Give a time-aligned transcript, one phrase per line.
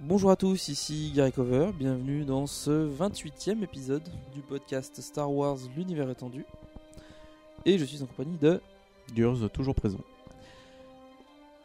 [0.00, 5.56] Bonjour à tous, ici Gary Cover, bienvenue dans ce 28e épisode du podcast Star Wars
[5.76, 6.44] L'univers étendu.
[7.66, 8.60] Et je suis en compagnie de
[9.12, 9.98] Gurz, toujours présent.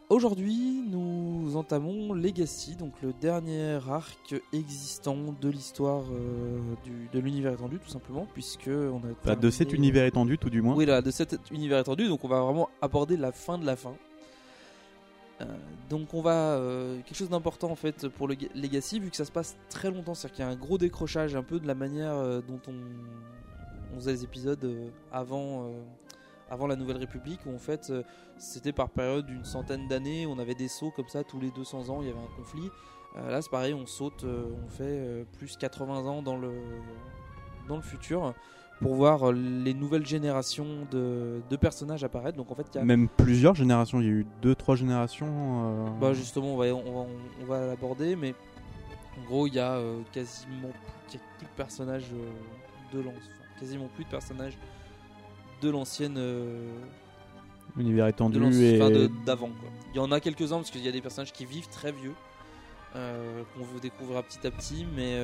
[0.10, 6.60] Aujourd'hui, nous entamons Legacy, donc le dernier arc existant de l'histoire euh,
[7.14, 10.62] de l'univers étendu, tout simplement, puisque on a Bah, de cet univers étendu, tout du
[10.62, 10.76] moins.
[10.76, 13.76] Oui, là, de cet univers étendu, donc on va vraiment aborder la fin de la
[13.76, 13.94] fin.
[15.42, 15.46] Euh,
[15.90, 19.16] donc on va euh, quelque chose d'important en fait pour le Ga- Legacy vu que
[19.16, 21.66] ça se passe très longtemps, c'est-à-dire qu'il y a un gros décrochage un peu de
[21.68, 25.68] la manière euh, dont on, faisait les épisodes avant
[26.68, 27.94] la Nouvelle République où en fait
[28.38, 31.90] c'était par période d'une centaine d'années, on avait des sauts comme ça tous les 200
[31.90, 32.72] ans, il y avait un conflit.
[33.16, 36.52] Là c'est pareil, on saute, on fait plus 80 ans dans le
[37.68, 38.34] dans le futur
[38.84, 42.38] pour voir euh, les nouvelles générations de, de personnages apparaître.
[42.38, 44.00] Donc en fait, il y a Même plusieurs générations.
[44.02, 45.28] Il y a eu deux, trois générations.
[45.28, 47.08] euh, bah justement, on va, on va,
[47.42, 48.36] on va l'aborder, mais
[49.20, 53.60] en gros, il y a euh, quasiment a plus de personnages euh, de l'an- enfin,
[53.60, 54.58] quasiment plus de personnages
[55.62, 56.18] de l'ancienne
[57.78, 59.10] Univers étendu et.
[59.26, 59.48] d'avant.
[59.48, 59.70] quoi.
[59.94, 62.14] Il y en a quelques-uns parce qu'il y a des personnages qui vivent très vieux,
[62.94, 65.18] qu'on veut découvrir petit à petit, mais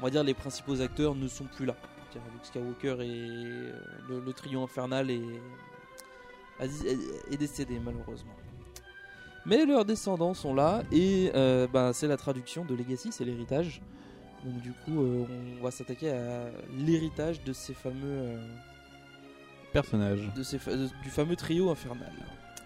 [0.00, 1.76] on va dire les principaux acteurs ne sont plus là.
[2.18, 3.72] Luke Skywalker et euh,
[4.08, 5.20] le, le trio infernal est,
[7.36, 8.34] décédé malheureusement.
[9.46, 13.80] Mais leurs descendants sont là et euh, ben, c'est la traduction de Legacy, c'est l'héritage.
[14.44, 15.24] Donc du coup, euh,
[15.58, 18.38] on va s'attaquer à l'héritage de ces fameux euh,
[19.72, 20.30] Personnages.
[20.34, 22.12] de ces fa- de- du fameux trio infernal.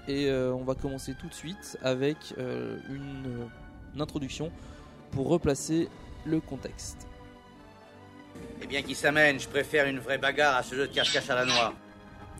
[0.07, 3.49] Et on va commencer tout de suite avec une,
[3.95, 4.53] une introduction
[5.13, 5.89] pour replacer
[6.27, 7.07] le contexte.
[8.65, 11.35] Eh bien, qui s'amène, je préfère une vraie bagarre à ce jeu de cache-cache à
[11.35, 11.75] la noix.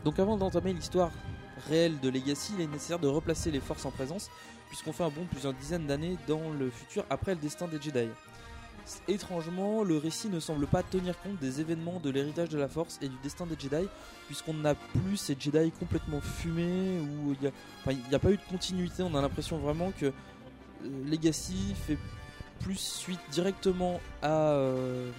[0.03, 1.11] Donc avant d'entamer l'histoire
[1.69, 4.31] réelle de Legacy, il est nécessaire de replacer les forces en présence,
[4.69, 8.07] puisqu'on fait un bond plusieurs dizaines d'années dans le futur après le destin des Jedi.
[9.07, 12.97] Étrangement, le récit ne semble pas tenir compte des événements de l'héritage de la Force
[13.03, 13.87] et du destin des Jedi,
[14.25, 17.51] puisqu'on n'a plus ces Jedi complètement fumés, ou il
[18.09, 20.11] n'y a pas eu de continuité, on a l'impression vraiment que euh,
[21.05, 21.99] Legacy fait
[22.61, 25.11] plus suite directement à, euh,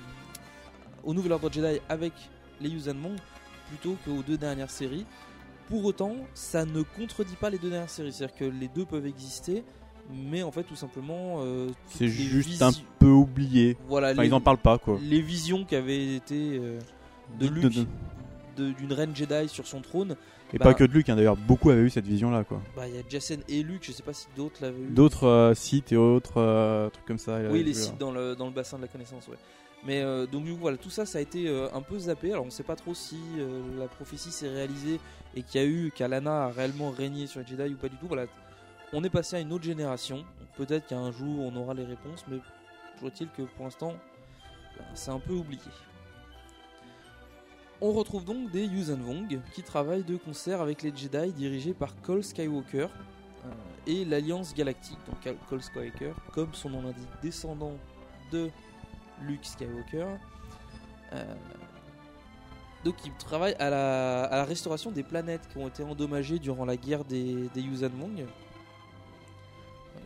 [1.06, 2.12] au Nouvel Ordre Jedi avec
[2.60, 2.94] les Yuuzhan
[3.68, 5.06] plutôt qu'aux deux dernières séries.
[5.68, 9.06] Pour autant, ça ne contredit pas les deux dernières séries, c'est-à-dire que les deux peuvent
[9.06, 9.64] exister,
[10.12, 13.76] mais en fait, tout simplement, euh, C'est juste un peu oublié.
[13.88, 14.98] Voilà, Enfin, les, ils en parlent pas, quoi.
[15.02, 16.78] les visions qui avaient été euh,
[17.40, 17.86] de Luke,
[18.56, 20.16] d'une reine Jedi sur son trône.
[20.52, 22.62] Et Bah- pas que de Luke, hein, d'ailleurs, beaucoup avaient eu cette vision-là, quoi.
[22.76, 24.90] Bah, il y a Jacen et Luke, je sais pas si d'autres l'avaient eu.
[24.90, 27.40] D'autres euh, sites et autres euh, trucs comme ça.
[27.50, 27.96] Oui, les sites hein.
[27.98, 29.36] dans le, dans le bassin de la connaissance, ouais.
[29.86, 32.32] Mais euh, donc du coup voilà, tout ça ça a été euh, un peu zappé.
[32.32, 34.98] Alors on sait pas trop si euh, la prophétie s'est réalisée
[35.36, 37.96] et qu'il y a eu qu'Alana a réellement régné sur les Jedi ou pas du
[37.96, 38.08] tout.
[38.08, 38.26] Voilà,
[38.92, 40.24] on est passé à une autre génération.
[40.56, 42.38] Peut-être qu'un jour on aura les réponses, mais
[42.94, 43.94] toujours est-il que pour l'instant
[44.76, 45.62] ben, c'est un peu oublié.
[47.80, 51.94] On retrouve donc des Yuuzhan Vong qui travaillent de concert avec les Jedi dirigés par
[52.00, 52.88] Cole Skywalker
[53.86, 54.98] et l'Alliance Galactique.
[55.06, 57.74] Donc Cole Skywalker, comme son nom l'indique, descendant
[58.32, 58.50] de
[59.22, 60.06] Luke Skywalker.
[61.12, 61.34] Euh,
[62.84, 67.04] donc il travaille à la, restauration des planètes qui ont été endommagées durant la guerre
[67.04, 67.90] des, des Yuuzhan.
[68.18, 68.26] Euh,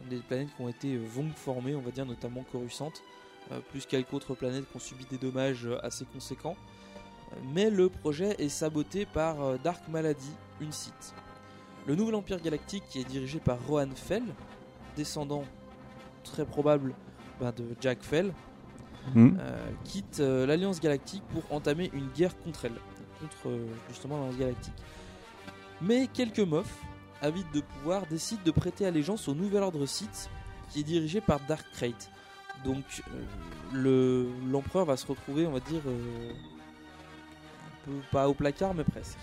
[0.09, 2.93] Des planètes qui ont été euh, Vong formées, on va dire notamment Coruscant,
[3.53, 6.57] euh, plus quelques autres planètes qui ont subi des dommages euh, assez conséquents.
[7.53, 10.31] Mais le projet est saboté par euh, Dark Malady,
[10.61, 11.15] une site.
[11.87, 14.23] Le nouvel empire galactique qui est dirigé par Rohan Fell,
[14.97, 15.45] descendant
[16.23, 16.95] très probable
[17.41, 18.33] ben, de Jack Fell,
[19.15, 19.37] Hmm.
[19.41, 22.77] euh, quitte euh, l'Alliance Galactique pour entamer une guerre contre elle,
[23.21, 24.75] contre euh, justement l'Alliance Galactique.
[25.81, 26.79] Mais quelques mofs,
[27.23, 30.31] avides de pouvoir, décident de prêter allégeance au Nouvel Ordre Sith,
[30.69, 32.11] qui est dirigé par Dark Crate.
[32.65, 32.85] Donc
[33.73, 35.81] le l'empereur va se retrouver, on va dire,
[38.13, 39.19] pas au placard, mais presque.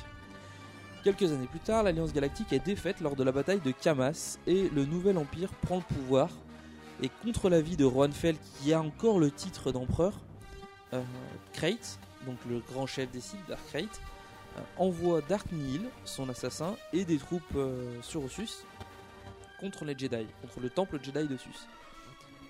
[1.04, 4.70] Quelques années plus tard, l'Alliance Galactique est défaite lors de la bataille de Camas et
[4.70, 6.30] le Nouvel Empire prend le pouvoir.
[7.04, 10.14] Et contre l'avis de Rohan Fell, qui a encore le titre d'empereur,
[10.94, 11.04] euh,
[12.26, 13.90] donc le grand chef des Sith, Dark Krayt,
[14.58, 18.66] euh, envoie Dark Nihil, son assassin, et des troupes euh, sur Ossus
[19.60, 21.68] contre les Jedi, contre le temple Jedi de Sus.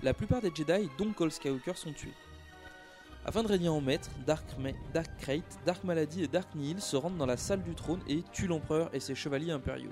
[0.04, 2.14] La plupart des Jedi, dont Cole Skywalker, sont tués.
[3.26, 6.96] Afin de régner en maître, Dark, Ma- Dark Krayt, Dark Malady et Dark Nihil se
[6.96, 9.92] rendent dans la salle du trône et tuent l'empereur et ses chevaliers impériaux.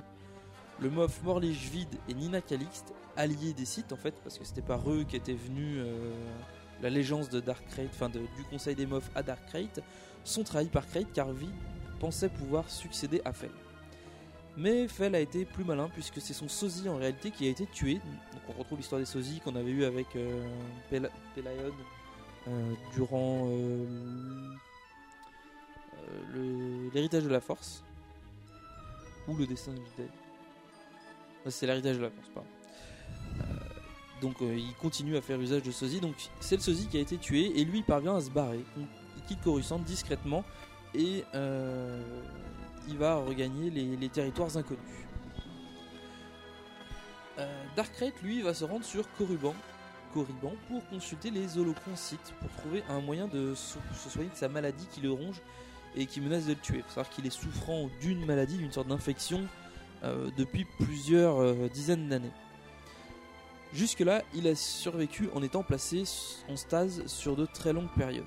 [0.81, 4.61] Le Moff Morlich Vide et Nina Calixte, alliés des Sith en fait, parce que c'était
[4.61, 6.11] par eux qu'était venue euh,
[6.81, 9.81] l'allégeance de Dark Krayt, enfin de- du Conseil des Moffs à Dark Krayt,
[10.25, 11.53] sont trahis par Krayt car Vide
[11.99, 13.51] pensait pouvoir succéder à Fell.
[14.57, 17.65] Mais Fell a été plus malin puisque c'est son sosie en réalité qui a été
[17.67, 17.95] tué.
[17.95, 20.45] Donc on retrouve l'histoire des sosies qu'on avait eu avec euh,
[20.91, 23.85] euh, durant euh,
[26.35, 27.83] euh, l'héritage de la Force
[29.27, 30.09] ou le destin de Jedi.
[31.45, 32.49] Euh, C'est l'héritage de la Force, pardon.
[33.39, 33.65] Euh,
[34.21, 35.99] donc euh, il continue à faire usage de sosie.
[35.99, 38.63] Donc c'est le sosie qui a été tué et lui il parvient à se barrer.
[38.77, 40.43] Il quitte Coruscant discrètement
[40.93, 42.01] et euh,
[42.87, 44.81] il va regagner les, territoires inconnus.
[47.37, 49.53] Euh, Dark Knight, lui, va se rendre sur Corriban,
[50.13, 53.77] Corriban pour consulter les holocrons Sith pour trouver un moyen de se,
[54.09, 55.41] soigner de sa maladie qui le ronge
[55.95, 56.77] et qui menace de le tuer.
[56.77, 59.64] Il faut savoir qu'il est souffrant d'une maladie, d'une sorte d'infection euh,
[60.37, 62.31] depuis plusieurs euh, dizaines d'années.
[63.73, 66.03] Jusque-là, il a survécu en étant placé
[66.49, 68.23] en stase sur de très longues périodes.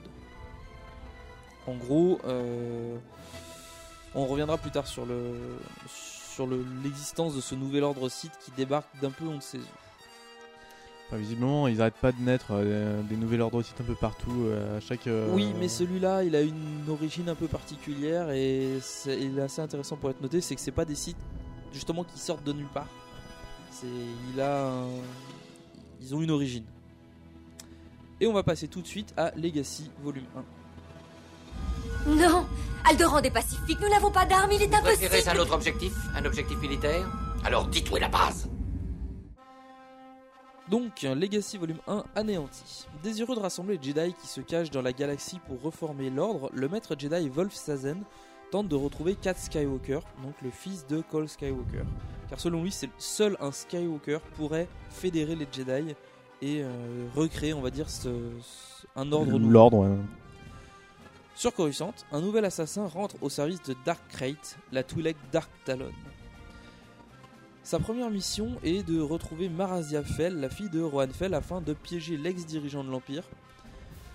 [1.67, 2.97] En gros, euh,
[4.15, 5.35] on reviendra plus tard sur le
[5.89, 9.59] sur le- l'existence de ce nouvel ordre Sith qui débarque d'un peu on ne sait
[9.59, 9.63] où.
[11.09, 14.45] Enfin, visiblement, ils arrêtent pas de naître euh, des nouvelles ordres sites un peu partout.
[14.45, 15.07] euh, à chaque.
[15.07, 19.43] euh, Oui, mais celui-là, il a une origine un peu particulière et c'est il est
[19.43, 21.17] assez intéressant pour être noté, c'est que c'est pas des sites
[21.73, 22.87] justement qui sortent de nulle part.
[23.71, 23.87] C'est
[24.35, 24.89] il a un-
[26.01, 26.65] ils ont une origine.
[28.21, 30.25] Et on va passer tout de suite à Legacy volume
[32.07, 32.15] 1.
[32.17, 32.47] Non
[32.89, 36.25] Aldoran est pacifique, nous n'avons pas d'armes, il est Préférez un impossible autre objectif Un
[36.25, 37.07] objectif militaire?
[37.45, 38.49] Alors dites où est la base
[40.71, 42.87] Donc, Legacy Volume 1 anéanti.
[43.03, 46.69] Désireux de rassembler les Jedi qui se cachent dans la galaxie pour reformer l'ordre, le
[46.69, 48.03] maître Jedi Wolf Sazen
[48.51, 51.85] tente de retrouver Kat Skywalker, donc le fils de Cole Skywalker.
[52.29, 55.95] Car selon lui, c'est seul un Skywalker pourrait fédérer les Jedi
[56.43, 58.09] et euh, recréer, on va dire, ce-
[58.43, 59.51] ce- un ordre nouveau.
[59.53, 59.97] L'ordre, ouais.
[61.35, 65.93] Sur Coruscant, un nouvel assassin rentre au service de Dark Crate, la Twi'lek Dark Talon.
[67.63, 71.75] Sa première mission est de retrouver Marazia Fell, la fille de Rohan Fell, afin de
[71.75, 73.25] piéger l'ex-dirigeant de l'Empire.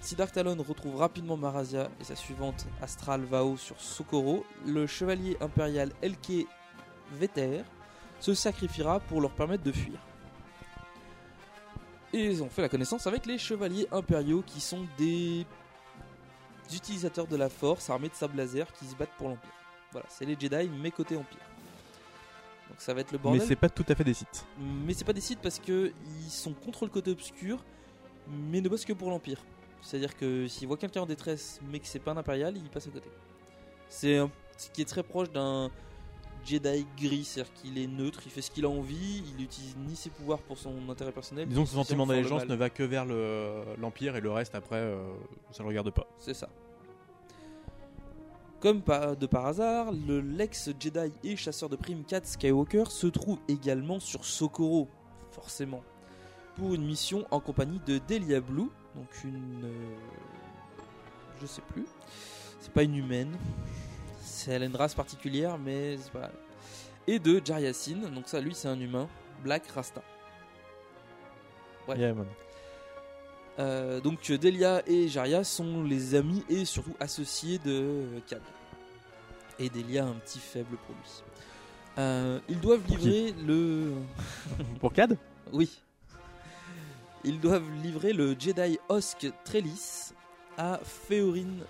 [0.04, 5.38] Si Dark Talon retrouve rapidement Marazia et sa suivante Astral Vao sur Socorro, le chevalier
[5.40, 6.46] impérial Elke
[7.14, 7.62] Veter
[8.20, 9.98] se sacrifiera pour leur permettre de fuir.
[12.12, 15.46] Et ils ont fait la connaissance avec les chevaliers impériaux qui sont des
[16.74, 19.54] utilisateurs de la force armés de sables laser qui se battent pour l'Empire.
[19.94, 21.40] Voilà, c'est les Jedi mais côté Empire.
[22.68, 23.48] Donc ça va être le Mais bordel.
[23.48, 24.46] c'est pas tout à fait des sites.
[24.86, 25.94] Mais c'est pas des sites parce que
[26.26, 27.64] ils sont contre le côté obscur,
[28.28, 29.40] mais ne bossent que pour l'Empire.
[29.84, 32.88] C'est-à-dire que s'ils voient quelqu'un en détresse, mais que c'est pas un impérial, ils passent
[32.88, 33.10] à côté.
[33.90, 34.18] C'est
[34.58, 35.70] ce qui est très proche d'un
[36.46, 39.96] Jedi gris, c'est-à-dire qu'il est neutre, il fait ce qu'il a envie, il utilise ni
[39.96, 41.48] ses pouvoirs pour son intérêt personnel.
[41.48, 44.56] Disons que ce ses sentiment d'allégeance ne va que vers le- l'Empire et le reste
[44.56, 44.98] après, euh,
[45.52, 46.08] ça le regarde pas.
[46.18, 46.50] C'est ça.
[48.60, 48.82] Comme
[49.20, 54.24] de par hasard, le l'ex-Jedi et chasseur de primes Kat Skywalker se trouve également sur
[54.24, 54.88] Socorro,
[55.32, 55.84] forcément,
[56.56, 59.66] pour une mission en compagnie de Delia Blue, donc une...
[59.66, 59.96] euh,
[61.42, 61.86] je sais plus.
[62.60, 63.36] C'est pas une humaine,
[64.22, 66.32] c'est elle a une race particulière, mais c'est pas...
[67.08, 69.08] Et de Jar Yassin, donc ça lui c'est un humain,
[69.44, 70.02] Black Rasta.
[71.88, 71.98] Ouais.
[71.98, 72.28] Yeah, man.
[73.60, 78.42] Euh, donc euh, Delia et Jaria sont les amis et surtout associés de Cad.
[79.60, 81.24] Et Delia a un petit faible pour lui.
[82.00, 83.94] Euh, ils doivent Pour livrer le.
[84.80, 85.18] Pour Cad
[85.52, 85.82] Oui.
[87.26, 90.12] Ils doivent livrer le Jedi Osk Trellis
[90.58, 91.64] à Féorine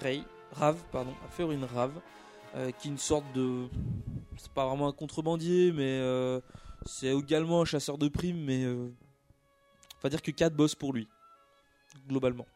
[0.00, 2.00] Rey, Rave, pardon, à Rave,
[2.54, 3.66] euh, qui est une sorte de,
[4.36, 6.40] c'est pas vraiment un contrebandier, mais euh,
[6.86, 8.88] c'est également un chasseur de primes, mais euh,
[9.96, 11.08] on va dire que Cad bosse pour lui,
[12.08, 12.46] globalement.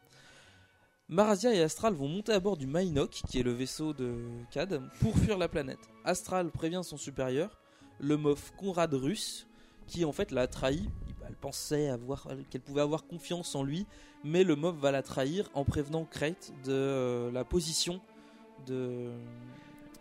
[1.09, 4.15] Marazia et Astral vont monter à bord du Mainoc, qui est le vaisseau de
[4.49, 5.89] Cad, pour fuir la planète.
[6.05, 7.59] Astral prévient son supérieur,
[7.99, 9.45] le mof Conrad Russe,
[9.87, 10.89] qui en fait l'a trahi.
[11.27, 13.85] Elle pensait avoir, qu'elle pouvait avoir confiance en lui,
[14.23, 17.99] mais le mof va la trahir en prévenant Crate de euh, la position
[18.67, 19.09] de.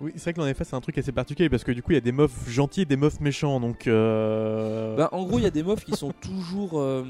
[0.01, 1.93] Oui, c'est vrai que en effet, c'est un truc assez particulier parce que du coup,
[1.93, 3.61] il y a des mofs gentils et des mofs méchants.
[3.61, 7.05] Donc, euh, Ben, en gros, il y a des mofs qui sont toujours euh,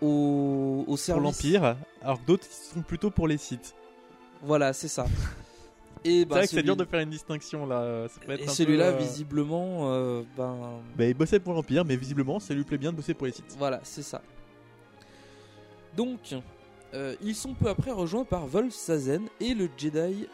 [0.00, 1.22] au, au pour service.
[1.22, 3.74] l'Empire, alors que d'autres sont plutôt pour les sites.
[4.42, 5.06] Voilà, c'est ça.
[6.04, 8.08] Et C'est ben, vrai que c'est celui- dur de faire une distinction là.
[8.08, 10.80] Ça peut être Et peu, celui-là, euh, visiblement, euh, ben.
[10.96, 13.32] Bah, il bossait pour l'Empire, mais visiblement, ça lui plaît bien de bosser pour les
[13.32, 13.54] sites.
[13.58, 14.22] Voilà, c'est ça.
[15.96, 16.34] Donc,
[16.94, 20.26] euh, ils sont peu après rejoints par Wolf Sazen et le Jedi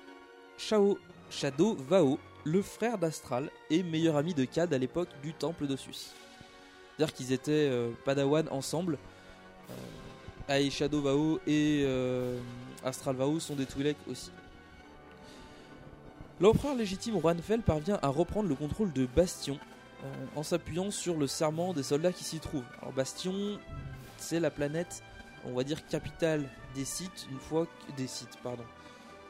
[0.59, 0.99] Shao
[1.31, 6.13] Shadow Vao, le frère d'Astral et meilleur ami de Cad à l'époque du Temple d'Ossus.
[6.97, 8.99] C'est-à-dire qu'ils étaient euh, Padawan ensemble.
[9.71, 9.75] Euh,
[10.49, 12.39] Ae Shadow Vao et euh,
[12.85, 14.31] Astral Vao sont des Twi'lek aussi.
[16.40, 19.59] L'empereur légitime Juanfel parvient à reprendre le contrôle de Bastion
[20.05, 22.64] euh, en s'appuyant sur le serment des soldats qui s'y trouvent.
[22.83, 23.59] Alors Bastion,
[24.19, 25.02] c'est la planète,
[25.47, 27.97] on va dire capitale des sites une fois que...
[27.97, 28.64] des sites, pardon.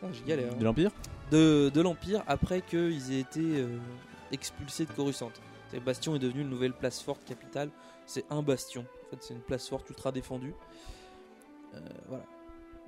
[0.02, 0.52] Ah, j'ai galère.
[0.52, 0.56] hein.
[0.56, 0.90] De l'Empire
[1.30, 3.78] De, de l'Empire après qu'ils aient été euh,
[4.32, 5.30] expulsés de Coruscant.
[5.84, 7.70] Bastion est devenu une nouvelle place forte capitale.
[8.06, 8.82] C'est un bastion.
[9.06, 10.54] En fait, c'est une place forte ultra défendue.
[11.74, 12.24] Euh, voilà.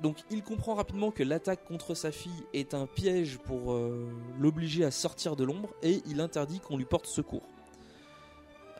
[0.03, 4.85] Donc, il comprend rapidement que l'attaque contre sa fille est un piège pour euh, l'obliger
[4.85, 7.43] à sortir de l'ombre et il interdit qu'on lui porte secours.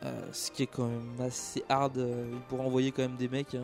[0.03, 1.97] Euh, ce qui est quand même assez hard.
[1.97, 3.53] euh, il pourra envoyer quand même des mecs.
[3.55, 3.63] hein.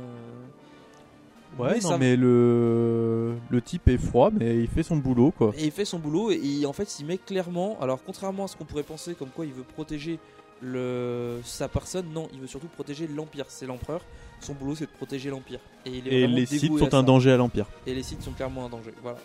[1.57, 3.37] Ouais, Mais non, ça- mais le...
[3.49, 5.53] le type est froid, mais il fait son boulot quoi.
[5.57, 8.47] Et il fait son boulot et il- en fait il met clairement, alors contrairement à
[8.49, 10.19] ce qu'on pourrait penser comme quoi il veut protéger
[10.61, 14.01] le, sa personne, non, il veut surtout protéger l'Empire, c'est l'empereur.
[14.41, 15.59] Son boulot c'est de protéger l'Empire.
[15.85, 17.65] Et, il est Et vraiment les sites sont un danger à l'Empire.
[17.87, 19.17] Et les sites sont clairement un danger, voilà.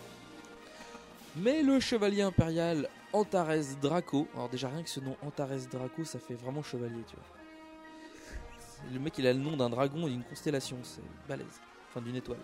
[1.37, 6.19] Mais le chevalier impérial Antares Draco, alors déjà rien que ce nom Antares Draco ça
[6.19, 8.91] fait vraiment chevalier, tu vois.
[8.93, 11.45] Le mec il a le nom d'un dragon et d'une constellation, c'est balèze.
[11.89, 12.39] Enfin d'une étoile.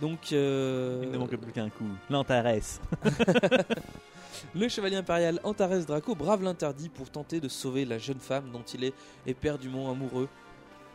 [0.00, 0.32] Donc.
[0.32, 1.84] euh, Il ne manque plus qu'un coup.
[2.10, 2.80] L'intéresse.
[4.54, 8.62] Le chevalier impérial Antares Draco brave l'interdit pour tenter de sauver la jeune femme dont
[8.74, 8.94] il est
[9.26, 10.28] éperdument amoureux.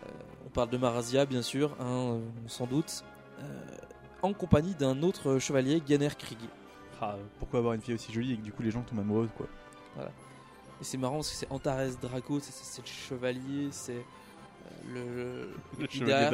[0.09, 0.13] Euh,
[0.45, 1.85] on parle de Marazia, bien sûr, hein,
[2.15, 3.03] euh, sans doute,
[3.39, 3.43] euh,
[4.21, 6.39] en compagnie d'un autre chevalier, Ganner Krieg.
[7.01, 9.29] Ah, pourquoi avoir une fille aussi jolie et que du coup les gens tombent amoureux
[9.37, 9.47] quoi
[9.95, 10.11] Voilà.
[10.81, 14.03] Et c'est marrant parce que c'est Antares Draco, c'est- le chevalier, c'est
[14.93, 15.49] le,
[15.79, 16.29] Le et derrière.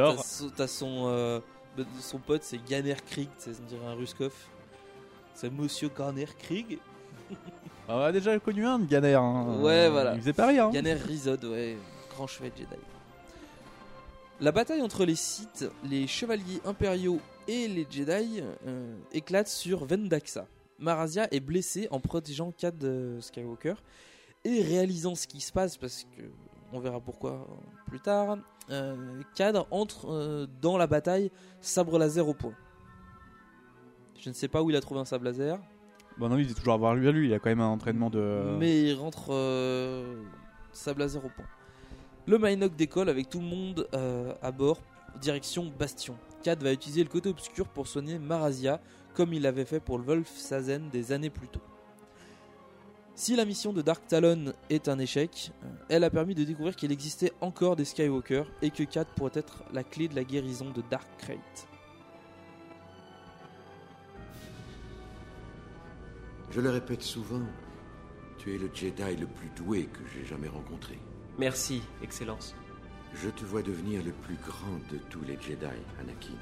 [0.55, 1.39] T'as son, son, euh,
[2.25, 4.33] pote, c'est Ganner Krieg, c'est- on dirait un Ruskov.
[5.35, 6.79] C'est Monsieur Ganner Krieg.
[7.87, 9.13] Ah, On a déjà connu un de Ganner.
[9.13, 9.59] hein.
[9.61, 10.15] Ouais, voilà.
[10.15, 10.65] Il faisait pas rire.
[10.65, 10.71] hein.
[10.71, 11.77] Ganner Rizod, ouais,
[12.09, 12.81] grand chevalier Jedi.
[14.41, 20.45] La bataille entre les Sith, les chevaliers impériaux et les Jedi euh, éclate sur Vendaxa.
[20.77, 23.75] Marazia est blessé en protégeant Cad euh, Skywalker
[24.43, 26.23] et réalisant ce qui se passe parce que
[26.73, 27.47] on verra pourquoi
[27.87, 28.37] plus tard.
[28.71, 32.53] euh, Cad entre euh, dans la bataille sabre laser au point.
[34.19, 35.59] Je ne sais pas où il a trouvé un sabre laser.
[36.17, 37.27] Bon, non, il dit toujours avoir lui à lui.
[37.27, 38.55] Il a quand même un entraînement de.
[38.57, 39.27] Mais il rentre
[40.73, 41.45] sable laser au point.
[42.27, 44.81] Le Minoc décolle avec tout le monde euh, à bord,
[45.21, 46.17] direction Bastion.
[46.41, 48.81] Cad va utiliser le côté obscur pour soigner Marazia,
[49.13, 51.61] comme il l'avait fait pour le Wolf Sazen des années plus tôt.
[53.13, 56.75] Si la mission de Dark Talon est un échec, euh, elle a permis de découvrir
[56.75, 60.71] qu'il existait encore des Skywalker et que Cad pourrait être la clé de la guérison
[60.71, 61.67] de Dark Crate.
[66.49, 67.43] Je le répète souvent,
[68.39, 70.97] tu es le Jedi le plus doué que j'ai jamais rencontré.
[71.37, 72.55] Merci, Excellence.
[73.13, 75.65] Je te vois devenir le plus grand de tous les Jedi,
[75.99, 76.37] Anakin.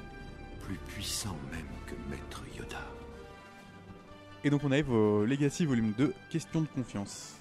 [0.64, 2.78] Plus puissant même que Maître Yoda.
[4.44, 7.34] Et donc on arrive au Legacy volume 2, question de confiance.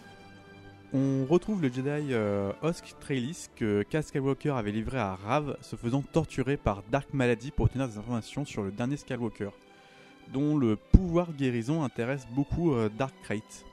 [0.94, 5.76] On retrouve le Jedi euh, Osk Trailis que Cal Skywalker avait livré à Rav, se
[5.76, 9.52] faisant torturer par Dark Malady pour obtenir des informations sur le dernier Skywalker,
[10.34, 13.64] dont le pouvoir guérison intéresse beaucoup euh, Dark Krayt.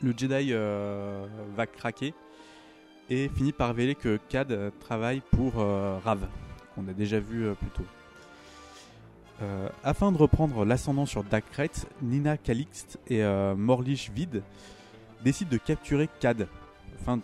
[0.00, 2.12] Le Jedi euh, va craquer
[3.12, 6.26] et finit par révéler que Cad euh, travaille pour euh, Rav,
[6.74, 7.84] qu'on a déjà vu euh, plus tôt.
[9.42, 13.22] Euh, afin de reprendre l'ascendant sur Darkrait, Nina Calixte et
[13.56, 14.42] Morlich Vid
[15.24, 16.46] décident de capturer Cad.
[17.00, 17.20] Enfin,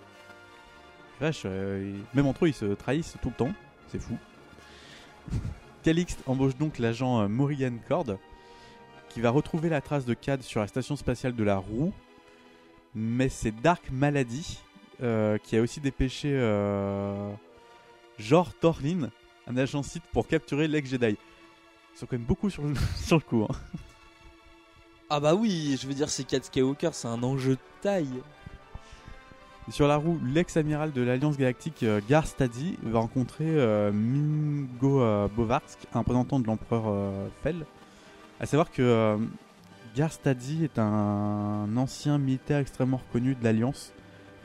[1.21, 3.52] vache, même entre eux ils se trahissent tout le temps,
[3.87, 4.18] c'est fou.
[5.85, 8.18] Calixte embauche donc l'agent Morrigan Cord
[9.11, 11.92] qui va retrouver la trace de Cad sur la station spatiale de la Roue.
[12.95, 14.59] Mais c'est Dark Malady
[15.00, 17.31] qui a aussi dépêché euh,
[18.19, 19.11] Jor Torlin,
[19.47, 21.17] un agent site, pour capturer l'ex-Jedi.
[21.95, 23.47] Ils sont quand même beaucoup sur le, sur le coup.
[23.49, 23.55] hein.
[25.11, 28.23] Ah bah oui, je veux dire, c'est Kat Skywalker, c'est un enjeu de taille.
[29.71, 35.28] Sur la roue, l'ex-amiral de l'Alliance Galactique euh, Gar Stadi va rencontrer euh, Mingo euh,
[35.28, 37.67] Bovarsk, un représentant de l'empereur euh, Fel.
[38.40, 39.19] À savoir que euh,
[39.95, 43.93] Gar Stadi est un ancien militaire extrêmement reconnu de l'Alliance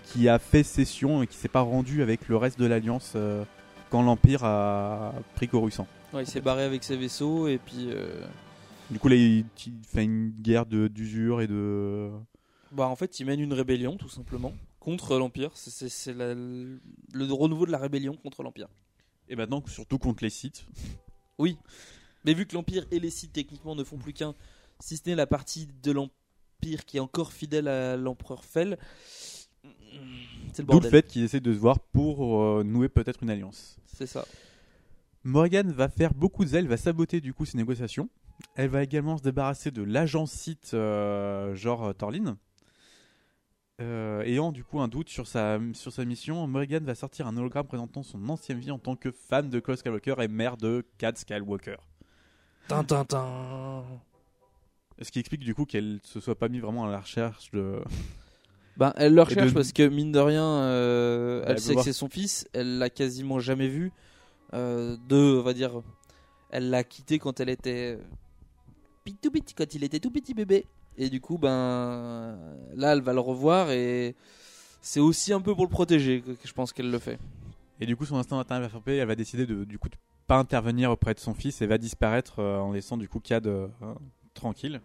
[0.05, 3.43] qui a fait cession et qui s'est pas rendu avec le reste de l'Alliance euh,
[3.89, 5.87] quand l'Empire a pris Coruscant.
[6.13, 7.87] Ouais, il s'est barré avec ses vaisseaux et puis.
[7.89, 8.25] euh,
[8.91, 12.09] Du coup, là, il, il fait une guerre d'usure et de.
[12.71, 15.51] Bah en fait, il mène une rébellion tout simplement contre l'Empire.
[15.55, 16.79] C'est- le
[17.33, 18.67] renouveau de la rébellion contre l'Empire.
[19.29, 20.65] Et maintenant, surtout contre les Sith.
[21.39, 21.57] Oui.
[22.25, 24.33] Mais vu que l'Empire et les Sith techniquement ne font plus qu'un,
[24.79, 29.32] si ce n'est la partie de l'Empire qui est encore fidèle à l'empereur Fel, c'est
[30.57, 33.77] le D'où le fait qu'ils essaient de se voir pour euh, nouer peut-être une alliance.
[33.85, 34.25] C'est ça.
[35.23, 38.09] Morgan va faire beaucoup de zèle, va saboter du coup ces négociations.
[38.55, 42.37] Elle va également se débarrasser de l'agent site euh, genre euh, Torlin.
[43.81, 47.35] Euh, ayant du coup un doute sur sa, sur sa mission, Morgan va sortir un
[47.37, 50.85] hologramme présentant son ancienne vie en tant que fan de Cole Skywalker et mère de
[50.97, 51.77] Cad Skywalker.
[52.67, 53.83] Tintintin.
[55.01, 57.81] Ce qui explique du coup qu'elle se soit pas mis vraiment à la recherche de.
[58.77, 61.93] Ben, elle le recherche de- parce que mine de rien, euh, Elle sait que c'est
[61.93, 62.47] son fils.
[62.53, 63.91] Elle l'a quasiment jamais vu.
[64.53, 65.81] Euh, de, on va dire,
[66.49, 67.99] elle l'a quitté quand elle était
[69.03, 70.65] pit- tout petit, quand il était tout petit bébé.
[70.97, 72.37] Et du coup, ben
[72.75, 74.15] là, elle va le revoir et
[74.81, 77.17] c'est aussi un peu pour le protéger que je pense qu'elle le fait.
[77.79, 79.95] Et du coup, son instinct maternel va frapper, elle va décider de du coup de
[80.27, 83.47] pas intervenir auprès de son fils et va disparaître euh, en laissant du coup Cad
[83.47, 83.93] euh, euh,
[84.35, 84.81] tranquille.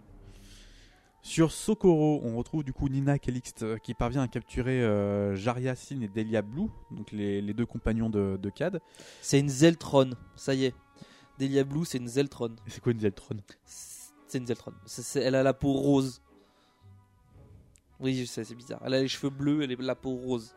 [1.29, 5.75] Sur Socorro, on retrouve du coup Nina Calixte euh, qui parvient à capturer euh, Jaria
[5.77, 8.81] Sin et Delia Blue, donc les, les deux compagnons de, de Cad.
[9.21, 10.75] C'est une Zeltron, ça y est.
[11.39, 12.57] Delia Blue, c'est une Zeltron.
[12.67, 13.37] C'est quoi une Zeltron?
[13.67, 14.73] C'est une Zeltron.
[14.87, 16.23] C'est- c'est- elle a la peau rose.
[18.01, 18.81] Oui, je sais, c'est bizarre.
[18.87, 20.55] Elle a les cheveux bleus, elle a la peau rose.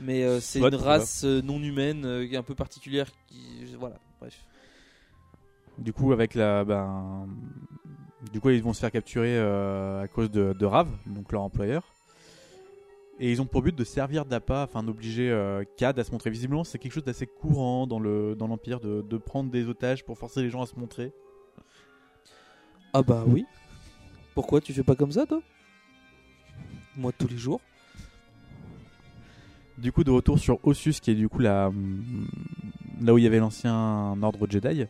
[0.00, 3.06] Mais euh, c'est Soit, une race euh, non humaine, euh, un peu particulière.
[3.28, 4.44] Qui, voilà, bref.
[5.78, 6.64] Du coup, avec la.
[6.64, 7.28] Ben,
[8.32, 11.42] du coup, ils vont se faire capturer euh, à cause de, de Rav, donc leur
[11.42, 11.82] employeur.
[13.20, 16.30] Et ils ont pour but de servir d'appât afin d'obliger euh, Cad à se montrer.
[16.30, 20.04] Visiblement, c'est quelque chose d'assez courant dans le dans l'Empire de, de prendre des otages
[20.04, 21.12] pour forcer les gens à se montrer.
[22.92, 23.46] Ah bah oui.
[24.34, 25.40] Pourquoi tu fais pas comme ça, toi?
[26.96, 27.60] Moi, tous les jours.
[29.78, 31.70] Du coup, de retour sur Ossus, qui est du coup la,
[33.00, 34.86] là où il y avait l'ancien ordre Jedi,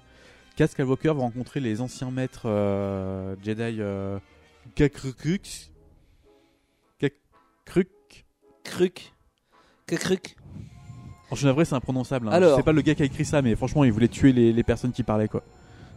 [0.57, 4.19] Cad Skywalker va rencontrer les anciens maîtres euh, Jedi euh,
[4.75, 5.71] Kakruk.
[6.99, 7.89] Kakruk.
[8.65, 9.13] Kruk.
[9.87, 10.37] Kakruk.
[11.31, 12.29] En vrai, c'est imprononçable.
[12.29, 12.33] Hein.
[12.33, 12.57] Alors.
[12.57, 14.63] C'est pas le gars qui a écrit ça, mais franchement, il voulait tuer les, les
[14.63, 15.43] personnes qui parlaient, quoi.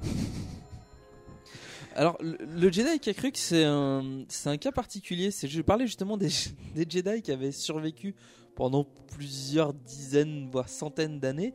[1.96, 5.32] Alors, le, le Jedi Kakruk, c'est un, c'est un cas particulier.
[5.32, 6.30] C'est, je parlais justement des,
[6.76, 8.16] des Jedi qui avaient survécu
[8.56, 11.54] pendant plusieurs dizaines, voire centaines d'années.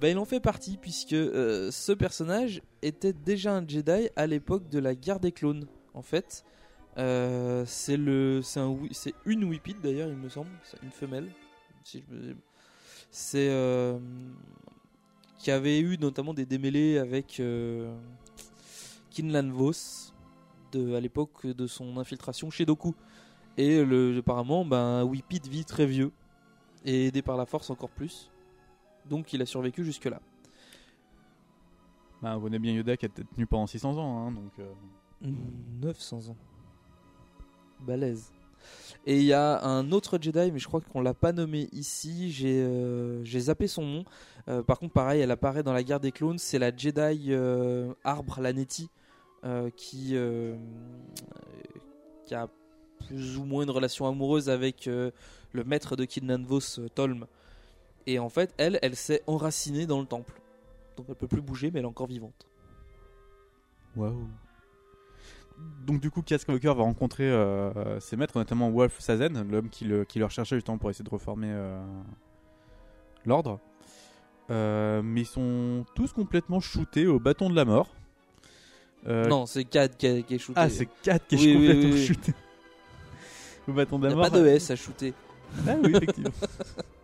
[0.00, 4.68] Bah, il en fait partie, puisque euh, ce personnage était déjà un Jedi à l'époque
[4.68, 6.44] de la guerre des clones, en fait.
[6.98, 10.50] Euh, c'est, le, c'est, un, c'est une Whippet d'ailleurs, il me semble.
[10.64, 11.28] C'est une femelle.
[11.82, 12.34] Si je
[13.10, 13.48] C'est.
[13.50, 13.98] euh,
[15.38, 17.42] qui avait eu notamment des démêlés avec.
[19.10, 20.12] Kinlan Vos
[20.74, 22.94] à l'époque de son infiltration chez Doku.
[23.56, 26.12] Et le, apparemment, ben, Whippet vit très vieux
[26.84, 28.30] et aidé par la force encore plus.
[29.08, 30.20] Donc il a survécu jusque-là.
[32.22, 34.52] Bah, on connaît bien Yoda qui a tenu pendant 600 ans, hein, donc.
[34.58, 35.30] euh,
[35.80, 36.36] 900 ans.
[37.80, 38.32] Balèze.
[39.06, 42.32] Et il y a un autre Jedi, mais je crois qu'on l'a pas nommé ici.
[42.32, 44.04] J'ai euh, j'ai zappé son nom.
[44.48, 46.38] Euh, par contre, pareil, elle apparaît dans la guerre des clones.
[46.38, 48.90] C'est la Jedi euh, Arbre Lanetti
[49.44, 50.56] euh, qui, euh,
[52.26, 52.48] qui a
[53.06, 55.12] plus ou moins une relation amoureuse avec euh,
[55.52, 57.26] le maître de Kidnan Vos, euh, Tolm.
[58.06, 60.40] Et en fait, elle, elle s'est enracinée dans le temple.
[60.96, 62.46] Donc elle peut plus bouger, mais elle est encore vivante.
[63.96, 64.28] Waouh.
[65.86, 69.84] Donc du coup, Cad Skywalker va rencontrer euh, ses maîtres, notamment Wolf Sazen, l'homme qui
[69.84, 71.80] le, qui le recherchait justement pour essayer de reformer euh,
[73.26, 73.58] l'ordre.
[74.50, 77.88] Euh, mais ils sont tous complètement shootés au bâton de la mort.
[79.06, 80.60] Non, c'est Cad qui, est shooté.
[80.60, 82.06] Ah, c'est Cad qui est Oui, complètement oui, oui.
[82.06, 82.34] shooté
[83.68, 84.30] au bâton de Il la n'y a mort.
[84.30, 85.14] pas de S à shooter.
[85.66, 86.30] Ah oui, effectivement.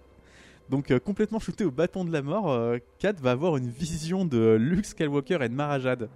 [0.71, 4.25] Donc euh, complètement shooté au bâton de la mort, euh, Kat va avoir une vision
[4.25, 6.09] de Luke Skywalker et de Marajad.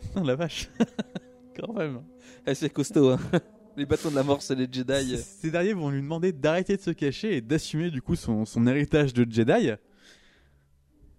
[0.00, 0.70] Putain, la vache.
[1.56, 2.02] Quand même.
[2.46, 3.18] Eh, c'est costaud, hein.
[3.76, 5.18] Les bâtons de la mort, c'est les Jedi.
[5.18, 8.68] Ces derniers vont lui demander d'arrêter de se cacher et d'assumer du coup son, son
[8.68, 9.72] héritage de Jedi.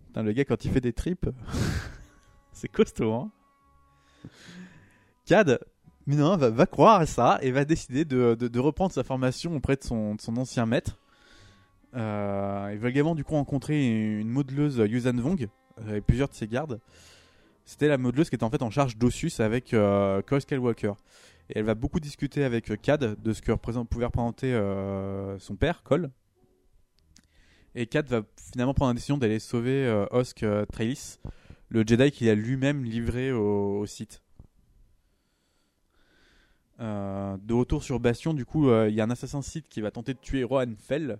[0.08, 1.28] Putain, le gars, quand il fait des tripes,
[2.54, 3.32] c'est costaud, hein.
[5.26, 5.60] Cad,
[6.08, 9.04] mais non, va, va croire à ça et va décider de, de- de reprendre sa
[9.04, 10.98] formation auprès de son, de son ancien maître.
[11.96, 15.48] Euh, il va également du coup rencontrer une modeleuse Yuuzhan Vong
[15.80, 16.80] euh, et plusieurs de ses gardes.
[17.64, 20.94] C'était la modeleuse qui était en fait en charge d'Ossus avec euh, Cole Skywalker.
[21.50, 25.38] Et elle va beaucoup discuter avec euh, Cad de ce que représente, pouvait représenter euh,
[25.40, 26.12] son père, Cole.
[27.76, 31.20] Et Cad va finalement prendre la décision d'aller sauver euh, Osk euh, Trailis,
[31.70, 34.22] le Jedi qu'il a lui-même livré au, au Sith.
[36.80, 39.82] Euh, de retour sur Bastion, du coup, euh, il y a un assassin Sith qui
[39.82, 41.20] va tenter de tuer Rohan Fell.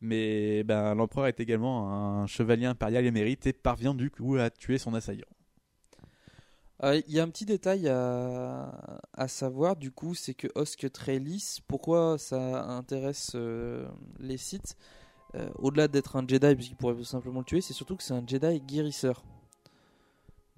[0.00, 4.78] Mais ben, l'empereur est également un chevalier impérial émérite et parvient du coup à tuer
[4.78, 5.26] son assaillant.
[6.82, 11.60] Euh, Il y a un petit détail à, savoir, du coup, c'est que Osk Trailis,
[11.68, 13.86] pourquoi ça intéresse euh,
[14.18, 14.76] les sites
[15.34, 18.26] euh, Au-delà d'être un Jedi, puisqu'il pourrait simplement le tuer, c'est surtout que c'est un
[18.26, 19.22] Jedi guérisseur.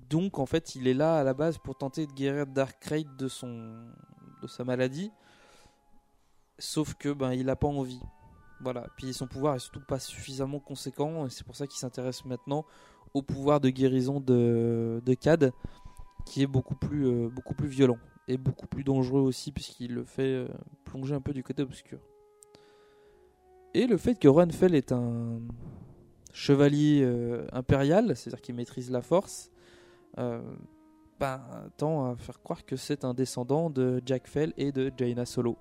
[0.08, 3.26] Donc, en fait, il est là à la base pour tenter de guérir Dark de,
[3.26, 5.10] de sa maladie.
[6.58, 8.00] Sauf que ben, il n'a pas envie.
[8.62, 8.86] Voilà.
[8.96, 12.64] Puis son pouvoir est surtout pas suffisamment conséquent, et c'est pour ça qu'il s'intéresse maintenant
[13.14, 15.52] au pouvoir de guérison de, Cad
[16.24, 17.98] qui est beaucoup plus, euh, beaucoup plus violent
[18.28, 20.48] et beaucoup plus dangereux aussi puisqu'il le fait euh,
[20.84, 21.98] plonger un peu du côté obscur.
[23.74, 25.40] Et le fait que Runfell est un
[26.32, 29.50] chevalier euh, impérial, c'est-à-dire qu'il maîtrise la force,
[30.16, 31.40] ben,
[31.78, 35.56] tend à faire croire que c'est un descendant de Jack Fell et de Jaina Solo.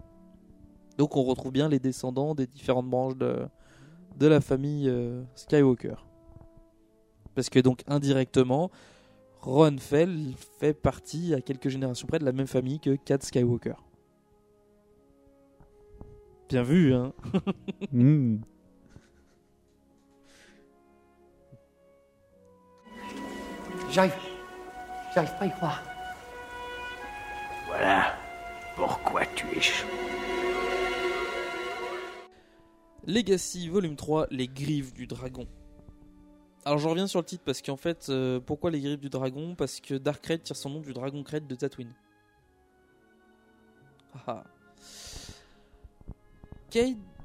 [0.97, 3.47] Donc on retrouve bien les descendants des différentes branches de,
[4.17, 5.95] de la famille euh, Skywalker.
[7.35, 8.71] Parce que donc indirectement,
[9.41, 13.75] Ron Fell fait partie à quelques générations près de la même famille que Cad Skywalker.
[16.49, 17.13] Bien vu, hein
[17.91, 18.37] Hmm.
[23.89, 24.13] J'arrive.
[25.13, 25.83] J'arrive pas à y croire.
[27.67, 28.13] Voilà
[28.75, 29.87] pourquoi tu es chaud.
[33.07, 35.47] Legacy volume 3, les griffes du dragon.
[36.65, 39.55] Alors je reviens sur le titre parce qu'en fait, euh, pourquoi les griffes du dragon?
[39.55, 41.93] Parce que Dark Raid tire son nom du dragon Crête de Tatooine.
[44.13, 44.43] Ah ah.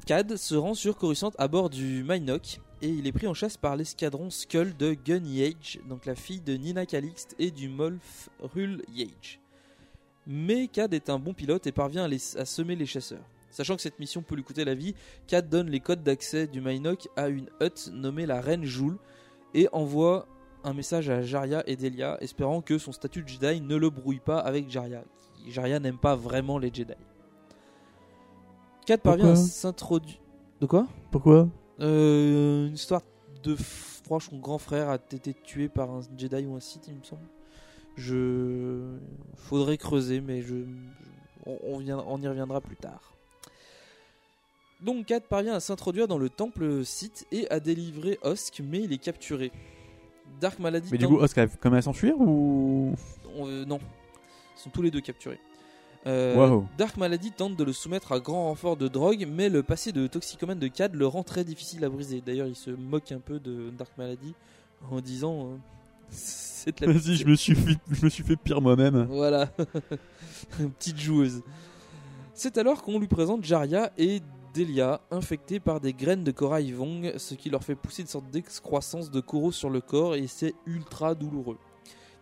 [0.07, 3.57] Cad se rend sur Coruscant à bord du Mynock et il est pris en chasse
[3.57, 8.31] par l'escadron Skull de Gun Yage, donc la fille de Nina Calixte et du Molf
[8.41, 9.41] Rul Yage.
[10.27, 13.25] Mais Cad est un bon pilote et parvient à semer les chasseurs.
[13.57, 14.95] Sachant que cette mission peut lui coûter la vie,
[15.27, 18.99] Cad donne les codes d'accès du Mynock à une hutte nommée la Reine Joule
[19.55, 20.27] et envoie
[20.63, 24.21] un message à Jaria et Delia, espérant que son statut de Jedi ne le brouille
[24.21, 25.05] pas avec Jaria.
[25.49, 26.93] Jaria n'aime pas vraiment les Jedi.
[28.85, 30.19] Cad parvient à s'introduire.
[30.61, 30.87] De quoi?
[31.11, 31.49] Pourquoi?
[31.81, 33.01] Euh, Une histoire
[33.43, 36.95] de que son grand frère a été tué par un Jedi ou un Sith, il
[36.97, 37.27] me semble.
[37.97, 38.97] Je.
[39.35, 40.57] Faudrait creuser, mais je.
[40.57, 40.65] je-
[41.47, 43.16] On, on vient- on y reviendra plus tard.
[44.83, 48.93] Donc Kat parvient à s'introduire dans le temple Sith et à délivrer Osk, mais il
[48.93, 49.51] est capturé.
[50.41, 50.89] Dark Malady.
[50.93, 52.95] Mais du tente- coup, Oscar arrive quand même à s'enfuir ou
[53.39, 53.79] euh, non.
[54.57, 55.39] Ils sont tous les deux capturés.
[56.07, 56.67] Euh, Wow.
[56.79, 60.07] Dark Malady tente de le soumettre à grand renfort de drogue, mais le passé de
[60.07, 62.23] toxicomane de Cad le rend très difficile à briser.
[62.25, 64.35] D'ailleurs, il se moque un peu de Dark Malady
[64.91, 65.57] en disant euh,
[66.11, 69.07] C'est de la Vas-y, je me suis fait, je me suis fait pire moi-même.
[69.11, 69.47] Voilà,
[70.79, 71.43] petite joueuse.
[72.35, 74.21] C'est alors qu'on lui présente Jaria et
[74.57, 78.31] Delia, infectés par des graines de corail Vong, ce qui leur fait pousser une sorte
[78.31, 81.59] d'excroissance de coraux sur le corps et c'est ultra douloureux.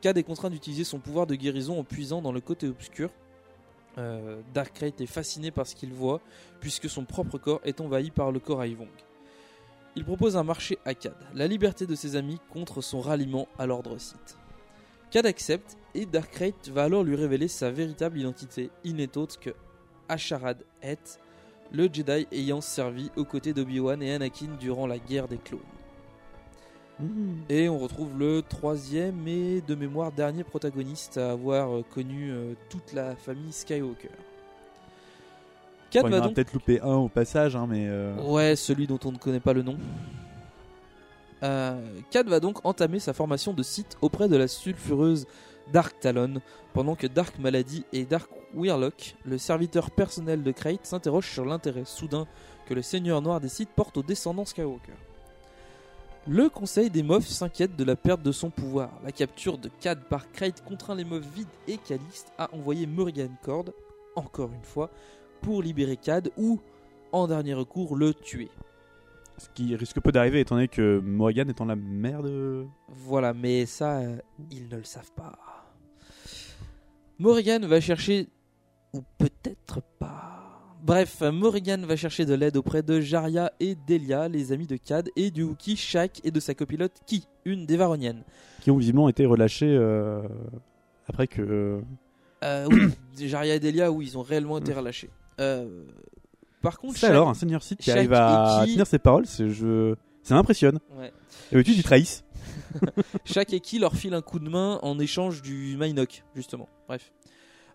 [0.00, 3.10] Cad est contraint d'utiliser son pouvoir de guérison en puisant dans le côté obscur.
[3.98, 6.20] Euh, Dark Knight est fasciné par ce qu'il voit,
[6.58, 8.88] puisque son propre corps est envahi par le corail Vong.
[9.94, 13.66] Il propose un marché à Cad, la liberté de ses amis contre son ralliement à
[13.66, 14.36] l'ordre Sith.
[15.12, 18.70] Cad accepte et Darkrai va alors lui révéler sa véritable identité.
[18.82, 19.50] Il n'est autre que
[20.08, 21.20] Asharad Het,
[21.72, 25.60] le Jedi ayant servi aux côtés d'Obi-Wan et Anakin durant la guerre des clones.
[27.48, 32.54] Et on retrouve le troisième et de mémoire dernier protagoniste à avoir euh, connu euh,
[32.70, 34.10] toute la famille Skywalker.
[35.90, 37.86] Cad Bon, il va donc peut-être loupé un au passage, hein, mais.
[37.88, 39.76] euh, Ouais, celui dont on ne connaît pas le nom.
[41.42, 45.26] Euh, Cad va donc entamer sa formation de Sith auprès de la sulfureuse
[45.72, 46.40] Dark Talon,
[46.72, 51.84] pendant que Dark Malady et Dark Weirlock, le serviteur personnel de Krayt, s'interrogent sur l'intérêt
[51.84, 52.26] soudain
[52.66, 54.92] que le Seigneur Noir des Sith porte aux descendants Skywalker.
[56.26, 58.90] Le conseil des Moffs s'inquiète de la perte de son pouvoir.
[59.04, 63.28] La capture de Cad par Krayt contraint les Moffs vides et Calixte à envoyer Morrigan
[63.42, 63.66] Cord,
[64.16, 64.90] encore une fois,
[65.42, 66.60] pour libérer Cad ou,
[67.12, 68.48] en dernier recours, le tuer.
[69.36, 72.66] Ce qui risque peu d'arriver étant donné que Morrigan étant la mère de.
[72.88, 74.16] Voilà, mais ça, euh,
[74.50, 75.53] ils ne le savent pas.
[77.18, 78.28] Morrigan va chercher,
[78.92, 80.30] ou peut-être pas.
[80.82, 85.08] Bref, Morrigan va chercher de l'aide auprès de Jaria et Delia, les amis de Cad,
[85.16, 88.22] et du Wookie Shaq et de sa copilote Ki, une des Varoniennes.
[88.60, 90.22] qui ont visiblement été relâchés euh,
[91.08, 91.80] après que.
[92.42, 92.82] Euh, oui,
[93.28, 95.08] Jaria et Delia, oui, ils ont réellement été relâchés.
[95.40, 95.84] Euh,
[96.60, 99.48] par contre, C'est Shaq- alors un seigneur Sith qui arrive à tenir ses paroles, c'est
[99.48, 99.94] je...
[100.24, 100.80] ça m'impressionne.
[100.98, 101.12] Ouais.
[101.52, 102.24] Et tu ils trahissent.
[103.24, 106.68] Chaque équipe leur file un coup de main en échange du Minoc, justement.
[106.88, 107.12] Bref.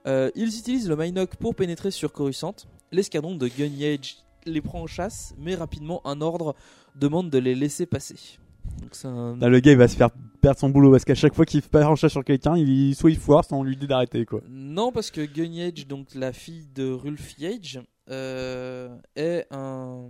[0.08, 2.56] Euh, ils utilisent le Minoc pour pénétrer sur Coruscant.
[2.92, 6.56] L'escadron de Gunnyage les prend en chasse, mais rapidement un ordre
[6.96, 8.16] demande de les laisser passer.
[8.82, 10.10] Donc un- Là, le gars il va se faire
[10.42, 12.96] perdre son boulot parce qu'à chaque fois qu'il part en chasse sur quelqu'un, il...
[12.96, 14.42] soit il foire, soit on lui dit d'arrêter quoi.
[14.50, 20.10] Non, parce que Gunnyage, donc la fille de Rulf Yage, euh, est un.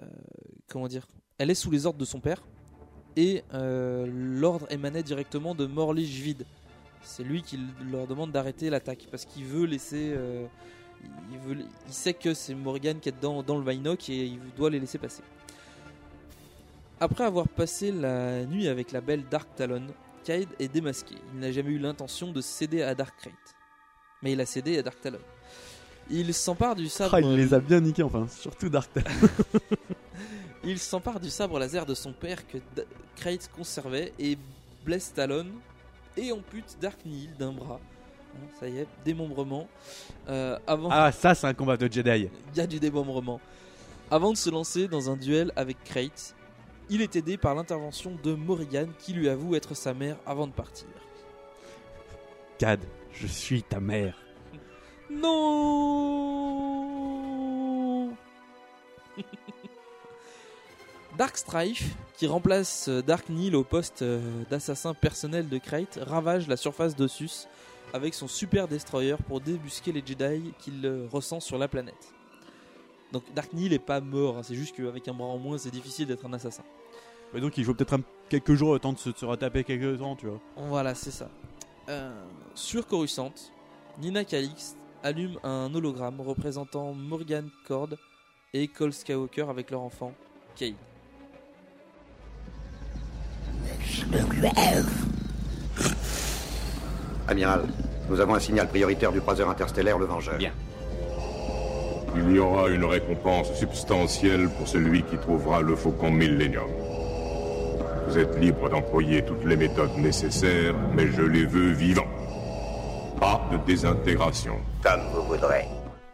[0.00, 0.04] euh,
[0.72, 1.06] comment dire
[1.38, 2.42] Elle est sous les ordres de son père.
[3.14, 6.46] Et euh, l'ordre émanait directement de Morlich Vide.
[7.02, 7.58] C'est lui qui
[7.90, 9.06] leur demande d'arrêter l'attaque.
[9.10, 10.12] Parce qu'il veut laisser.
[10.16, 10.46] euh,
[11.30, 11.56] il, veut,
[11.86, 14.80] il sait que c'est Morgan qui est dans, dans le Vinoc et il doit les
[14.80, 15.22] laisser passer.
[17.00, 19.86] Après avoir passé la nuit avec la belle Dark Talon,
[20.24, 21.16] Kaid est démasqué.
[21.34, 23.34] Il n'a jamais eu l'intention de céder à Dark Crate.
[24.22, 25.18] Mais il a cédé à Dark Talon.
[26.10, 27.14] Il s'empare du sabre.
[27.14, 28.90] Ah, il les a bien niqués enfin, surtout Dark
[30.64, 32.84] Il s'empare du sabre laser de son père que D-
[33.56, 34.38] conservait et
[34.84, 35.46] blesse Talon
[36.16, 37.80] et ampute Dark Nihil d'un bras.
[38.34, 39.68] Hein, Ça y est, démembrement.
[40.28, 40.88] Euh, avant...
[40.90, 42.28] Ah, ça c'est un combat de Jedi.
[42.52, 43.40] Il y a du démembrement.
[44.10, 46.34] Avant de se lancer dans un duel avec Krayt,
[46.90, 50.52] il est aidé par l'intervention de Morrigan qui lui avoue être sa mère avant de
[50.52, 50.86] partir.
[52.58, 52.80] Cad,
[53.12, 54.16] je suis ta mère.
[55.10, 56.71] Non
[61.18, 66.48] Dark Strife, qui remplace euh, Dark Nihil au poste euh, d'assassin personnel de Krayt, ravage
[66.48, 67.46] la surface d'Ossus
[67.92, 72.14] avec son super destroyer pour débusquer les Jedi qu'il euh, ressent sur la planète.
[73.12, 75.70] Donc Dark Nihil est pas mort, hein, c'est juste qu'avec un bras en moins, c'est
[75.70, 76.62] difficile d'être un assassin.
[77.34, 77.98] Mais donc il faut peut-être
[78.30, 80.40] quelques jours le temps de se, de se retaper quelques temps, tu vois.
[80.56, 81.28] Voilà, c'est ça.
[81.90, 83.34] Euh, sur Coruscant,
[83.98, 87.90] Nina Calix allume un hologramme représentant Morgan Cord
[88.54, 90.14] et Cole Skywalker avec leur enfant,
[90.56, 90.91] Kate.
[97.28, 97.62] Amiral,
[98.10, 100.36] nous avons un signal prioritaire du croiseur interstellaire Le Vengeur.
[100.38, 100.52] Bien.
[102.14, 106.68] Il y aura une récompense substantielle pour celui qui trouvera le faucon Millennium.
[108.06, 112.08] Vous êtes libre d'employer toutes les méthodes nécessaires, mais je les veux vivants.
[113.18, 114.56] Pas de désintégration.
[114.82, 115.64] Comme vous voudrez.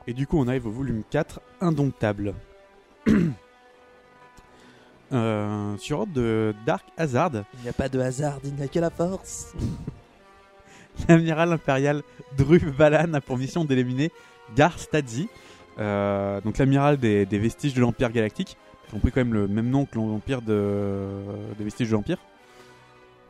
[0.07, 2.35] Et du coup, on arrive au volume 4, Indomptable.
[5.13, 8.69] Euh, sur ordre de Dark Hazard, Il n'y a pas de hasard, il n'y a
[8.69, 9.55] que la force.
[11.09, 12.03] l'amiral impérial
[12.37, 14.11] Dru Valan a pour mission d'éliminer
[14.55, 15.29] Gar Stadzi,
[15.79, 19.49] euh, donc l'amiral des, des vestiges de l'Empire galactique, qui ont pris quand même le
[19.49, 21.07] même nom que l'Empire de,
[21.57, 22.19] des vestiges de l'Empire.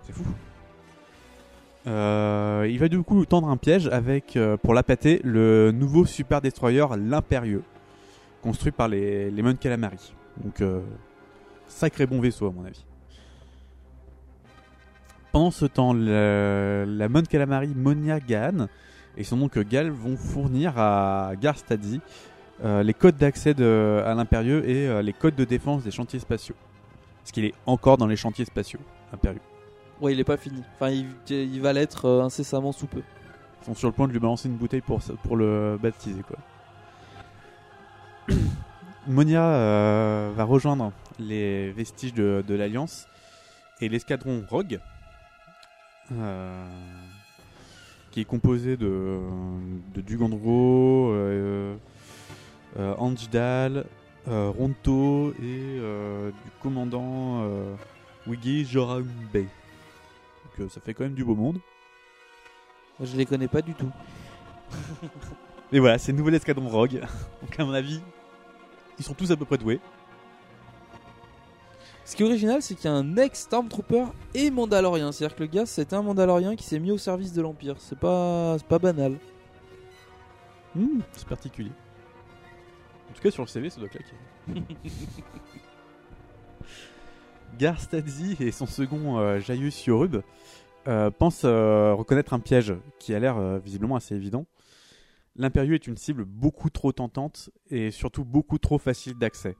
[0.05, 0.25] C'est fou.
[1.87, 6.85] Euh, il va du coup tendre un piège avec, pour l'appâter, le nouveau super destroyer
[6.97, 7.63] l'Impérieux,
[8.43, 10.13] construit par les, les Mon Calamari.
[10.45, 10.81] Donc, euh,
[11.69, 12.85] sacré bon vaisseau à mon avis.
[15.33, 18.67] Pendant ce temps, le- la Mon Calamari Monia Gahan
[19.17, 22.01] et son oncle Gal vont fournir à Gar Stadzi
[22.65, 26.57] euh, les codes d'accès à l'Impérieux et euh, les codes de défense des chantiers spatiaux.
[27.23, 28.81] Parce qu'il est encore dans les chantiers spatiaux
[29.13, 29.41] impérieux.
[30.01, 30.63] Ouais, il est pas fini.
[30.75, 33.03] Enfin, il, il va l'être euh, incessamment sous peu.
[33.63, 36.39] Ils sont sur le point de lui balancer une bouteille pour, pour le baptiser quoi.
[39.09, 43.09] Monia euh, va rejoindre les vestiges de, de l'Alliance
[43.81, 44.81] et l'escadron Rogue,
[46.13, 46.69] euh,
[48.11, 49.19] qui est composé de,
[49.95, 51.75] de Dugandro, euh,
[52.79, 53.87] euh, Anjdal,
[54.27, 55.81] Ronto et
[56.45, 57.51] du commandant
[58.27, 59.07] Wiggy Jorambe.
[59.33, 61.61] Donc ça fait quand même du beau monde.
[63.01, 63.91] Je les connais pas du tout.
[65.73, 67.01] Mais voilà, c'est le nouvel escadron Rogue.
[67.41, 68.03] Donc à mon avis,
[68.99, 69.81] ils sont tous à peu près doués.
[72.05, 75.13] Ce qui est original, c'est qu'il y a un ex-Stormtrooper et Mandalorien.
[75.13, 77.77] C'est-à-dire que le gars, c'était un Mandalorien qui s'est mis au service de l'Empire.
[77.79, 79.19] C'est pas, c'est pas banal.
[80.75, 81.73] Hmm, c'est particulier.
[83.11, 84.15] En tout cas, sur le CV, ça doit claquer.
[87.59, 90.23] Gar Stadzi et son second euh, Jaius Yorub
[90.87, 94.47] euh, pensent euh, reconnaître un piège qui a l'air euh, visiblement assez évident.
[95.39, 99.57] L'Impérieux est une cible beaucoup trop tentante et surtout beaucoup trop facile d'accès.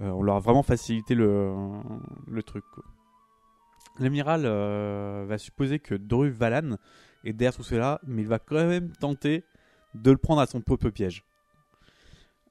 [0.00, 2.64] Euh, on leur a vraiment facilité le, truc.
[3.98, 6.76] L'amiral euh, va supposer que Dru Valan
[7.24, 9.44] est derrière tout cela, mais il va quand même tenter
[9.94, 11.24] de le prendre à son propre piège.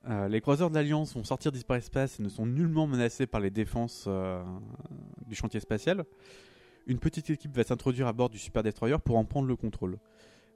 [0.09, 3.51] Euh, les croiseurs de l'Alliance vont sortir d'hyperespace et ne sont nullement menacés par les
[3.51, 4.09] défenses
[5.27, 6.05] du chantier spatial.
[6.87, 9.99] Une petite équipe va s'introduire à bord du Super Destroyer pour en prendre le contrôle.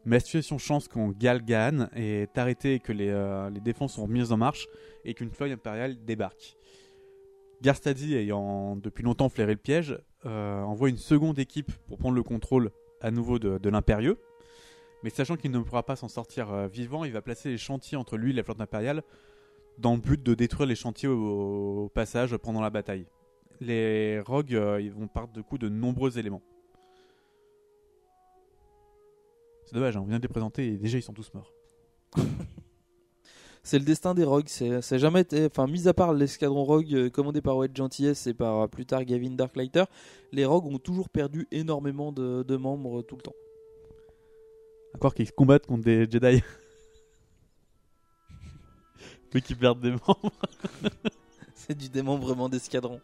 [0.05, 4.07] Mais la situation chance quand Gal Gahan est arrêté et que les, euh, défenses sont
[4.07, 4.67] mises en marche
[5.03, 6.55] et qu'une feuille impériale débarque.
[7.61, 12.21] Garstadi, ayant depuis longtemps flairé le piège, euh, envoie une seconde équipe pour prendre le
[12.21, 12.69] contrôle
[13.01, 14.19] à nouveau de, de l'Impérieux.
[15.03, 17.97] Mais sachant qu'il ne pourra pas s'en sortir euh, vivant, il va placer les chantiers
[17.97, 19.01] entre lui et la flotte impériale
[19.79, 23.07] dans le but de détruire les chantiers au, passage pendant la bataille.
[23.59, 26.41] Les rogues vont perdre de coup de nombreux éléments.
[29.65, 31.51] C'est dommage, hein, on vient de les présenter et déjà ils sont tous morts.
[33.65, 34.47] C'est le destin des rogues.
[34.47, 38.35] C'est jamais été, enfin, mis à part l'escadron rogue euh, commandé par Wedge Gentillesse et
[38.35, 39.85] par euh, plus tard Gavin Darklighter,
[40.31, 43.33] les rogues ont toujours perdu énormément de, de membres euh, tout le temps.
[44.93, 46.43] Encore qu'ils combattent contre des Jedi.
[49.33, 50.31] Mais qui perdent des membres.
[51.55, 53.01] C'est du démembrement d'escadron.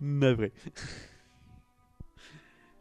[0.00, 0.52] Navré.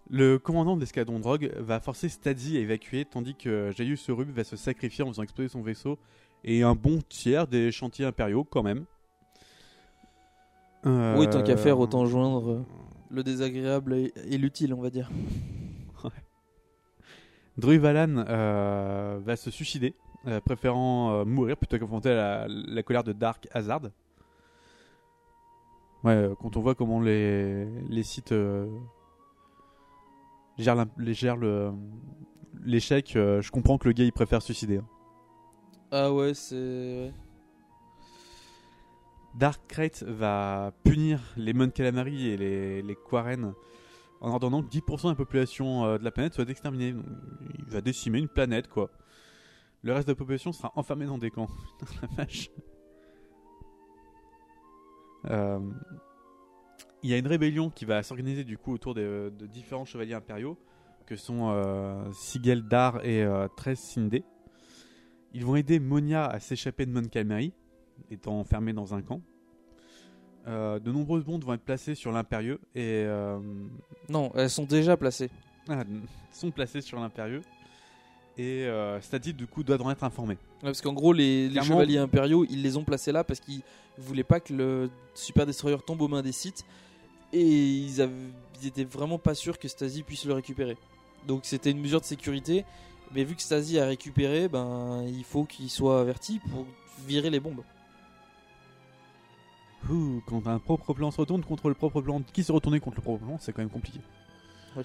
[0.09, 4.45] Le commandant de l'escadron drogue va forcer Stadzi à évacuer, tandis que Jaius Rub va
[4.45, 5.99] se sacrifier en faisant exploser son vaisseau
[6.45, 8.85] et un bon tiers des chantiers impériaux quand même.
[10.85, 12.65] Oui, tant qu'à faire, autant joindre euh,
[13.09, 15.09] le désagréable et, l'utile, on va dire.
[17.57, 19.95] Valan euh, va se suicider,
[20.27, 23.89] euh, préférant mourir plutôt qu'affronter la, la colère de Dark Hazard.
[26.05, 28.33] Ouais, quand on voit comment les, les sites
[30.57, 31.71] les- gèrent le-
[32.63, 34.77] l'échec, euh, je comprends que le gars il préfère suicider.
[34.77, 34.87] hein.
[35.91, 36.55] Ah ouais, c'est.
[36.55, 37.13] ouais.
[39.35, 43.53] Dark Crate va punir les Mon Calamari et les, les Quaren
[44.19, 46.93] en ordonnant que 10% de la population euh, de la planète soit exterminée.
[46.93, 47.05] Donc,
[47.59, 48.89] Il va décimer une planète, quoi.
[49.83, 51.47] Le reste de la population sera enfermé dans des camps.
[51.79, 52.49] Putain, la vache.
[55.25, 55.59] Euh,
[57.03, 60.13] Il y a une rébellion qui va s'organiser du coup autour de, de différents chevaliers
[60.15, 60.57] impériaux
[61.05, 64.23] que sont euh, Sigel Dar et euh, Tres Sindé.
[65.33, 67.53] Ils vont aider Monia à s'échapper de Mon Calamari,
[68.09, 69.21] étant enfermée dans un camp.
[70.47, 73.37] Euh, de nombreuses bombes vont être placées sur l'impérieux et euh,
[74.09, 75.29] Non, elles sont déjà placées.
[75.69, 75.83] ah,
[76.31, 77.41] sont placées sur l'impérieux
[78.37, 78.99] et euh,
[79.35, 80.35] du coup doit en être informé.
[80.35, 83.61] Ouais, parce qu'en gros, les, chevaliers impériaux, ils les ont placés là parce qu'ils
[83.97, 86.65] voulaient pas que le Super Destroyer tombe aux mains des sites
[87.33, 88.13] et ils, avaient,
[88.61, 90.77] ils étaient vraiment pas sûrs que Stasi puisse le récupérer.
[91.27, 92.63] Donc c'était une mesure de sécurité,
[93.13, 96.65] mais vu que Stasi a récupéré, ben il faut qu'il soit averti pour
[97.07, 97.63] virer les bombes.
[99.89, 102.97] Ouh, quand un propre plan se retourne contre le propre plan qui se retourne contre
[102.97, 103.99] le propre plan, c'est quand même compliqué.
[104.75, 104.83] Oui.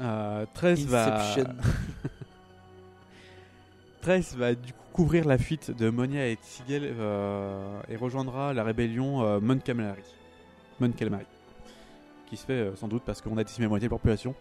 [0.00, 1.34] Euh, 13 va.
[4.04, 8.62] 13 va du coup couvrir la fuite de Monia et Sigel euh, et rejoindra la
[8.62, 10.02] rébellion euh, Mon Calamari.
[10.78, 11.24] Mon Calamari.
[12.28, 14.34] Qui se fait euh, sans doute parce qu'on a décimé moitié de la population.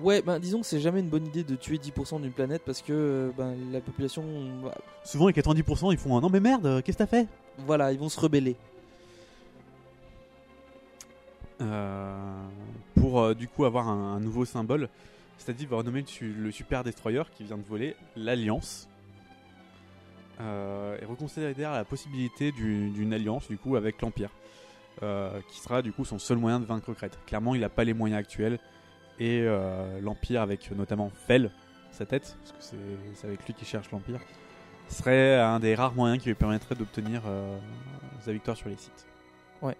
[0.00, 2.82] Ouais, ben disons que c'est jamais une bonne idée de tuer 10% d'une planète parce
[2.82, 4.24] que euh, ben, la population.
[4.64, 7.28] bah, Souvent, les 90%, ils font un non, mais merde, euh, qu'est-ce que t'as fait?
[7.58, 8.56] Voilà, ils vont se rebeller.
[11.60, 12.46] Euh,
[12.96, 14.88] pour euh, du coup avoir un, un nouveau symbole.
[15.38, 18.88] C'est-à-dire va renommer le, su- le Super Destroyer qui vient de voler l'Alliance.
[20.40, 24.30] Euh, et reconsidérer derrière la possibilité du- d'une alliance du coup avec l'Empire.
[25.02, 27.18] Euh, qui sera du coup son seul moyen de vaincre Crète.
[27.26, 28.58] Clairement il n'a pas les moyens actuels.
[29.18, 31.50] Et euh, l'Empire avec notamment Fel,
[31.90, 32.76] sa tête, parce que
[33.14, 34.20] c'est- avec lui qu'il cherche l'Empire,
[34.88, 37.22] serait un des rares moyens qui lui permettrait d'obtenir
[38.20, 39.06] sa victoire sur les sites.
[39.60, 39.76] Ouais.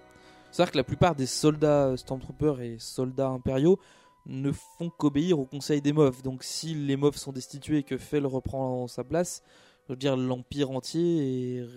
[0.50, 3.78] C'est-à-dire que la plupart des soldats Stormtroopers et soldats impériaux
[4.26, 6.22] ne font qu'obéir au conseil des MOF.
[6.22, 9.42] Donc si les MOF sont destitués et que Fel reprend sa place,
[9.88, 11.68] je veux dire l'empire entier est re-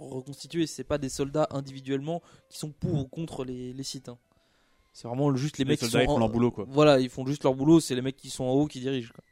[0.00, 0.66] reconstitué.
[0.66, 4.08] C'est pas des soldats individuellement qui sont pour ou contre les, les sites.
[4.08, 4.18] hein.
[4.94, 6.64] C'est vraiment juste les, Les mecs qui soldats, sont ils font en- leur boulot, quoi.
[6.68, 7.80] Voilà, ils font juste leur boulot.
[7.80, 9.12] C'est les mecs qui sont en haut qui dirigent.
[9.14, 9.24] quoi.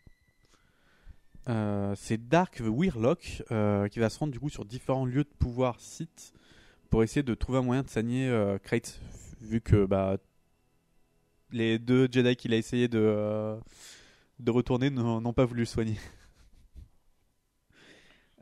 [1.49, 5.25] Euh, c'est Dark the Weirlock euh, qui va se rendre du coup sur différents lieux
[5.25, 6.33] de pouvoir sites
[6.91, 9.01] pour essayer de trouver un moyen de sagner euh, Krayt,
[9.41, 10.19] vu que bah,
[11.53, 13.57] les deux Jedi qu'il a essayé de, euh,
[14.39, 15.97] de retourner n'ont pas voulu le soigner.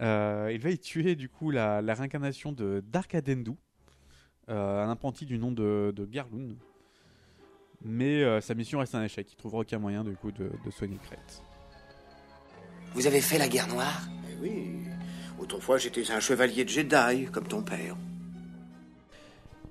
[0.01, 3.51] Euh, il va y tuer du coup la, la réincarnation de Dark Adendu,
[4.49, 6.57] euh, un apprenti du nom de, de Garloon.
[7.83, 9.27] Mais euh, sa mission reste un échec.
[9.33, 11.43] Il trouvera aucun moyen du coup de, de soigner Crête.
[12.95, 14.09] Vous avez fait la guerre noire?
[14.31, 14.85] Eh oui.
[15.39, 17.97] Autrefois, j'étais un chevalier de Jedi, comme ton père.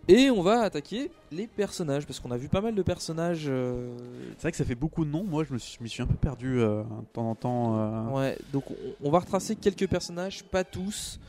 [0.09, 3.45] Et on va attaquer les personnages, parce qu'on a vu pas mal de personnages.
[3.49, 3.93] euh,
[4.37, 5.25] C'est vrai que ça fait beaucoup de noms.
[5.25, 7.77] Moi, je me suis, je m'y suis un peu perdu euh, de temps en temps.
[7.77, 8.03] euh.
[8.11, 8.75] Ouais, donc on,
[9.07, 11.19] on va retracer quelques personnages, pas tous,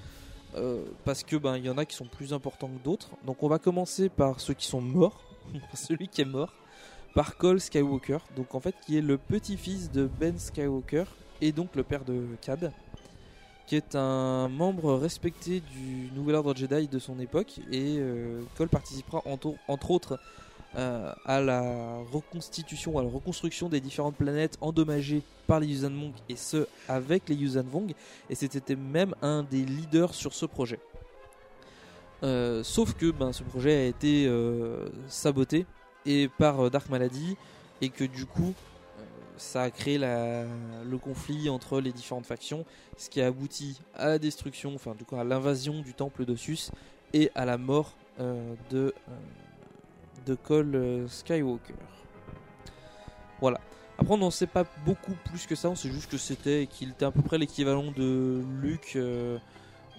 [0.54, 3.10] euh, parce que ben il y en a qui sont plus importants que d'autres.
[3.26, 5.20] Donc on va commencer par ceux qui sont morts,
[5.70, 6.52] par celui qui est mort,
[7.14, 11.04] par Cole Skywalker, donc en fait qui est le petit-fils de Ben Skywalker
[11.40, 12.72] et donc le père de Cad,
[13.68, 18.70] qui est un membre respecté du Nouvel Ordre Jedi de son époque et euh, Cole
[18.70, 20.18] participera entre, autres
[20.74, 25.92] euh, à la reconstitution, à la reconstruction des différentes planètes endommagées par les Yuuzhan
[26.30, 27.92] et ce avec les Yuuzhan Vong
[28.30, 30.80] et c'était même un des leaders sur ce projet.
[32.22, 34.32] Euh, sauf que ben, ce projet a été
[35.08, 35.66] saboté
[36.06, 37.36] et par Dark Malady
[37.82, 38.54] et que du coup
[39.38, 42.64] ça a créé le conflit entre les différentes factions,
[42.96, 46.70] ce qui a abouti à la destruction, enfin du coup à l'invasion du temple d'Ossus
[47.12, 48.94] et à la mort euh, de,
[50.28, 51.74] euh, Cole euh, Skywalker.
[53.40, 53.60] Voilà.
[53.96, 55.70] Après, on n'en sait pas beaucoup plus que ça.
[55.70, 59.38] On sait juste que c'était qu'il était à peu près l'équivalent de Luke euh,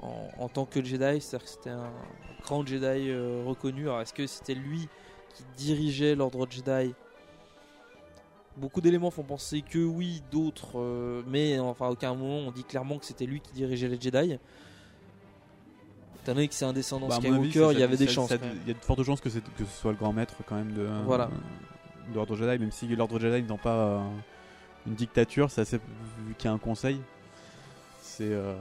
[0.02, 1.20] en, en tant que Jedi.
[1.20, 1.92] C'est-à-dire que c'était un
[2.44, 3.84] grand Jedi euh, reconnu.
[3.84, 4.88] Alors, est-ce que c'était lui
[5.34, 6.94] qui dirigeait l'ordre Jedi?
[8.60, 12.64] Beaucoup d'éléments font penser que oui, d'autres, euh, mais enfin à aucun moment on dit
[12.66, 14.38] clairement que c'était lui qui dirigeait les Jedi.
[16.22, 18.32] Étant donné que c'est un descendant Bah, avis, Skywalker, il y avait des chances.
[18.32, 20.88] Il y a de fortes chances que, ce soit le grand maître quand même de,
[21.06, 21.30] Voilà.
[22.10, 24.00] de l'ordre Jedi, même si l'ordre Jedi n'étant pas euh,
[24.88, 27.00] une dictature, c'est assez, vu qu'il y a un conseil,
[28.02, 28.56] c'est euh,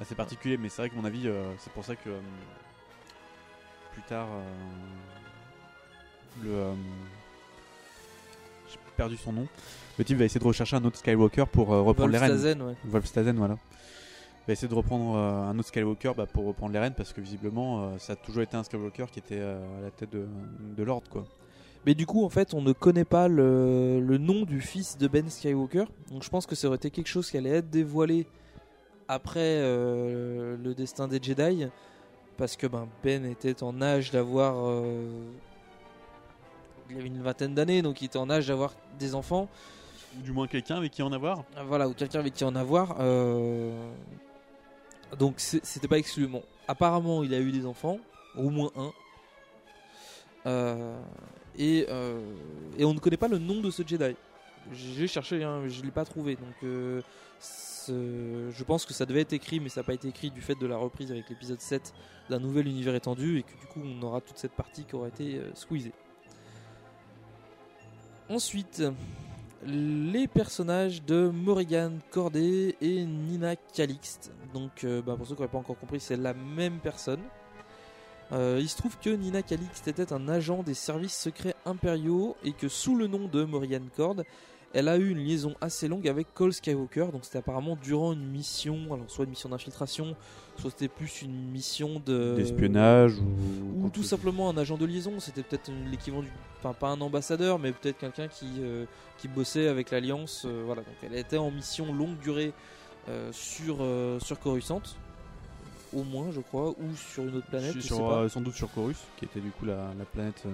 [0.00, 0.58] assez particulier.
[0.58, 2.20] Mais c'est vrai que mon avis, euh, c'est pour ça que euh,
[3.94, 4.42] plus tard, euh,
[6.44, 6.74] le euh,
[8.96, 9.46] perdu son nom.
[9.98, 12.62] Le type va essayer de rechercher un autre Skywalker pour euh, reprendre les rênes.
[12.62, 12.74] Ouais.
[12.84, 13.56] Wolfstazen, voilà.
[14.46, 17.20] Va essayer de reprendre euh, un autre Skywalker bah, pour reprendre les rênes parce que
[17.20, 20.26] visiblement euh, ça a toujours été un Skywalker qui était à la tête de,
[20.76, 21.24] de l'ordre quoi.
[21.84, 25.06] Mais du coup, en fait, on ne connaît pas le, le nom du fils de
[25.06, 25.84] Ben Skywalker.
[26.10, 28.26] Donc je pense que ça aurait été quelque chose qui allait être dévoilé
[29.08, 31.66] après euh, le destin des Jedi.
[32.36, 34.56] Parce que ben, Ben était en âge d'avoir.
[34.68, 35.08] euh,
[36.90, 39.48] il avait une vingtaine d'années, donc il était en âge d'avoir des enfants.
[40.18, 41.44] Ou du moins quelqu'un avec qui en avoir.
[41.66, 42.96] Voilà, ou quelqu'un avec qui en avoir.
[43.00, 43.90] euh,
[45.18, 46.26] Donc c'était pas exclu.
[46.26, 47.98] Bon, apparemment, il a eu des enfants,
[48.36, 48.92] au moins un.
[50.46, 50.98] Euh,
[51.58, 52.20] et, euh,
[52.78, 54.14] et on ne connaît pas le nom de ce Jedi.
[54.72, 56.36] J'ai cherché, hein, je l'ai pas trouvé.
[56.36, 57.02] Donc euh,
[57.88, 60.54] je pense que ça devait être écrit, mais ça n'a pas été écrit du fait
[60.54, 61.92] de la reprise avec l'épisode 7
[62.30, 65.08] d'un nouvel univers étendu et que du coup on aura toute cette partie qui aura
[65.08, 65.92] été squeezée.
[68.28, 68.82] Ensuite,
[69.64, 74.32] les personnages de Morrigan Corday et Nina Calixte.
[74.52, 77.20] Donc, euh, bah, pour ceux qui n'auraient pas encore compris, c'est la même personne.
[78.32, 82.52] Euh, il se trouve que Nina Calixte était un agent des services secrets impériaux et
[82.52, 84.16] que sous le nom de Morrigan Cord,
[84.78, 87.06] elle a eu une liaison assez longue avec Cole Skywalker.
[87.12, 90.14] Donc, c'était apparemment durant une mission, alors soit une mission d'infiltration,
[90.58, 95.18] soit c'était plus une mission de D'espionnage ou- ou tout simplement un agent de liaison.
[95.18, 98.84] C'était peut-être l'équivalent du, enfin pas un ambassadeur, mais peut-être quelqu'un qui euh,
[99.18, 100.42] qui bossait avec l'alliance.
[100.44, 102.52] euh, voilà, donc elle était en mission longue durée
[103.08, 103.78] euh, sur
[104.22, 104.82] sur Coruscant,
[105.94, 107.74] au moins je crois, ou sur une autre planète.
[107.74, 108.18] Je sais pas.
[108.22, 110.42] euh, sans doute sur Chorus, qui était du coup la, la planète.
[110.46, 110.50] euh,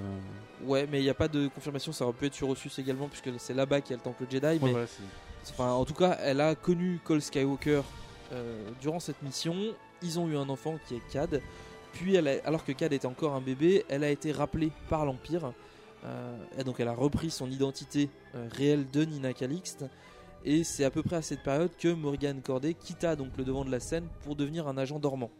[0.66, 1.92] Ouais, mais il n'y a pas de confirmation.
[1.92, 4.24] Ça aurait pu être sur Ossus également, puisque c'est là-bas qu'il y a le temple
[4.30, 4.58] Jedi.
[4.62, 7.82] mais voilà, c'est- enfin, en tout cas, elle a connu Cole Skywalker
[8.32, 9.56] euh, durant cette mission.
[10.02, 11.40] Ils ont eu un enfant qui est Cad.
[11.92, 15.04] Puis, elle a- alors que Cad était encore un bébé, elle a été rappelée par
[15.04, 15.52] l'Empire.
[16.04, 18.08] Euh, et donc, elle a repris son identité
[18.52, 19.84] réelle de Nina Calixte.
[20.44, 23.64] Et c'est à peu près à cette période que Morgan Corday quitta donc le devant
[23.64, 25.30] de la scène pour devenir un agent dormant.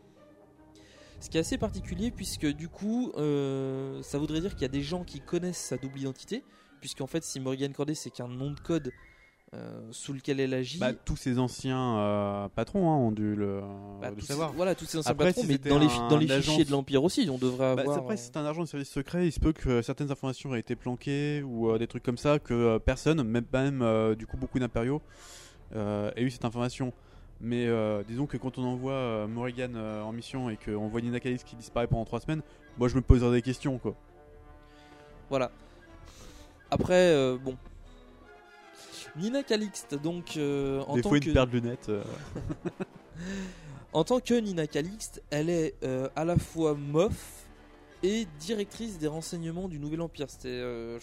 [1.20, 4.68] Ce qui est assez particulier puisque du coup, euh, ça voudrait dire qu'il y a
[4.68, 6.44] des gens qui connaissent sa double identité,
[6.80, 8.92] puisqu'en fait, si Morgan Corday c'est qu'un nom de code
[9.54, 13.60] euh, sous lequel elle agit, Bah, tous ces anciens euh, patrons hein, ont dû le,
[14.00, 14.52] bah, le tous ces- savoir.
[14.52, 16.64] voilà, tous ces anciens Après, patrons, si mais dans les, un dans les agent- fichiers
[16.64, 17.98] de l'Empire aussi, on devrait Bah, avoir.
[17.98, 20.54] après, euh, si c'est un agent de service secret, il se peut que certaines informations
[20.54, 24.14] aient été planquées ou euh, des trucs comme ça, que euh, personne, même même euh,
[24.14, 25.02] du coup beaucoup d'impériaux,
[25.76, 26.92] euh, ait eu cette information.
[27.44, 31.00] Mais euh, disons que quand on envoie euh, Morrigan euh, en mission et qu'on voit
[31.02, 32.40] Nina Calix qui disparaît pendant 3 semaines,
[32.78, 33.94] moi je me poserais des questions quoi.
[35.28, 35.50] Voilà.
[36.70, 37.56] Après, euh, bon.
[39.16, 41.26] Nina Calixte, donc euh, en des tant fois que.
[41.26, 41.88] une paire de lunettes.
[41.88, 42.02] euh.
[43.92, 47.44] En tant que Nina Calixte, elle est euh, à la fois Moff
[48.02, 50.30] et directrice des renseignements du Nouvel Empire.
[50.30, 50.98] C'était, euh,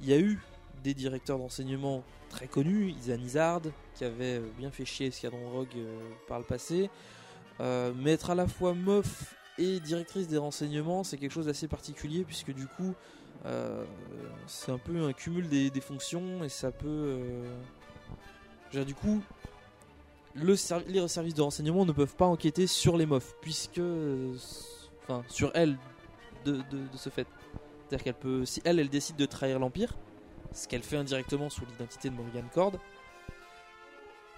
[0.00, 0.40] il y a eu
[0.82, 3.60] des directeurs d'enseignement très connus, Isan Izard,
[3.94, 6.90] qui avait euh, bien fait chier Escadron Rogue euh, par le passé.
[7.60, 11.68] Euh, mais être à la fois Moff et directrice des renseignements, c'est quelque chose d'assez
[11.68, 12.92] particulier puisque du coup,
[13.44, 13.84] euh,
[14.46, 16.86] c'est un peu un cumul des, des fonctions et ça peut.
[16.88, 17.44] euh,
[18.72, 19.20] dire, du coup,
[20.34, 20.54] le
[20.88, 24.34] les services de renseignement ne peuvent pas enquêter sur les MOF puisque, euh,
[25.02, 25.76] enfin, sur elle
[26.44, 27.26] de, de- de ce fait.
[27.88, 29.94] C'est-à-dire qu'elle peut, si elle, elle décide de trahir l'Empire,
[30.52, 32.72] ce qu'elle fait indirectement sous l'identité de Morgan Cord.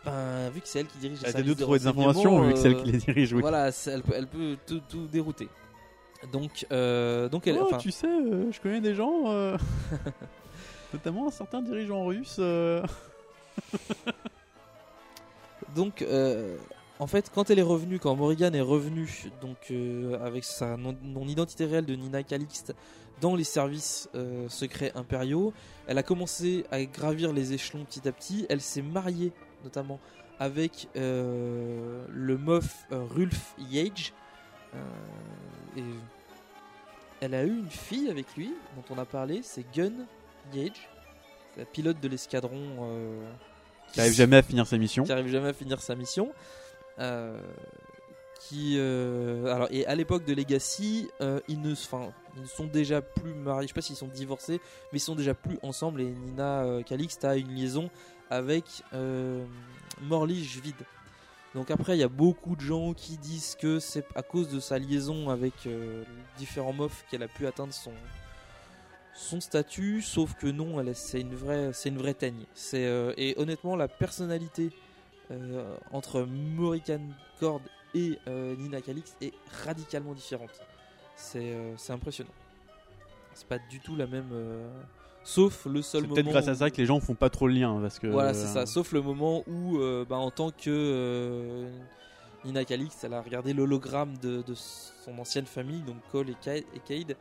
[0.05, 1.87] Ben, vu que c'est elle qui dirige les Elle a services dû de trouver des
[1.87, 3.41] informations, vu que c'est elle euh, qui les dirige, oui.
[3.41, 5.49] Voilà, elle peut, elle peut tout, tout dérouter.
[6.33, 9.57] Donc, euh, donc elle, Oh, tu sais, euh, je connais des gens, euh,
[10.93, 12.37] notamment certains dirigeants russes.
[12.39, 12.83] euh.
[15.75, 16.05] Donc,
[17.01, 19.73] en fait, quand elle est revenue, quand Morrigan est revenue, donc
[20.23, 22.75] avec sa non, non identité réelle de Nina Calixte
[23.21, 24.09] dans les services
[24.49, 25.53] secrets impériaux,
[25.89, 28.47] elle a commencé à gravir les échelons petit à petit.
[28.49, 29.33] Elle s'est mariée,
[29.65, 29.99] notamment,
[30.39, 34.13] avec le mof euh, Rulf Yage.
[34.75, 34.79] Euh,
[35.77, 35.83] et
[37.25, 39.93] elle a eu une fille avec lui, dont on a parlé, c'est Gun
[40.53, 40.89] Yage,
[41.57, 42.61] la pilote de l'escadron.
[42.83, 43.31] euh,
[43.93, 45.05] Qui arrive jamais à finir sa mission.
[45.05, 46.33] Qui arrive jamais à finir sa mission.
[46.99, 47.41] Euh,
[48.41, 51.09] qui euh, alors et à l'époque de Legacy,
[51.49, 53.67] ils ne, ils ne sont déjà plus mariés.
[53.67, 54.61] Je sais pas s'ils sont divorcés,
[54.93, 56.03] mais ils sont déjà plus ensemble.
[56.03, 57.89] Et Nina Calixte a une liaison
[58.29, 58.65] avec
[60.03, 60.75] Morley Jvid.
[61.55, 64.59] Donc après, il y a beaucoup de gens qui disent que c'est à cause de
[64.59, 66.03] sa liaison avec euh,
[66.37, 67.93] différents mofs qu'elle a pu atteindre son
[69.17, 72.47] son statut, sauf que non, c'est une vraie, c'est une vraie teigne.
[72.75, 74.71] Euh, et honnêtement la personnalité
[75.31, 77.01] euh, entre Morrigan
[77.39, 77.61] Cord
[77.95, 79.33] et Nina Calix est
[79.65, 80.61] radicalement différente.
[81.15, 81.55] C'est
[81.91, 82.33] impressionnant.
[83.35, 84.33] C'est pas du tout la même.
[85.27, 86.15] Sauf le seul C'est moment.
[86.15, 87.81] peut-être grâce à ça que les gens font pas trop le lien.
[87.81, 88.67] Parce que, voilà, c'est euh, ça.
[88.67, 91.71] Sauf le moment où, euh, bah, en tant que euh,
[92.45, 96.65] Nina Calix, elle a regardé l'hologramme de, de son ancienne famille, donc Cole et Cade.
[96.75, 97.17] Et, Cade,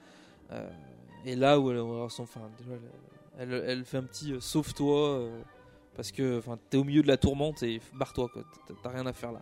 [1.26, 1.78] et là où elle,
[2.10, 2.72] son- enfin, déjà,
[3.39, 5.30] elle, elle- elle fait un petit sauve-toi
[5.95, 8.43] parce que enfin, t'es au milieu de la tourmente et barre-toi, quoi.
[8.84, 9.41] T'as- rien à faire là.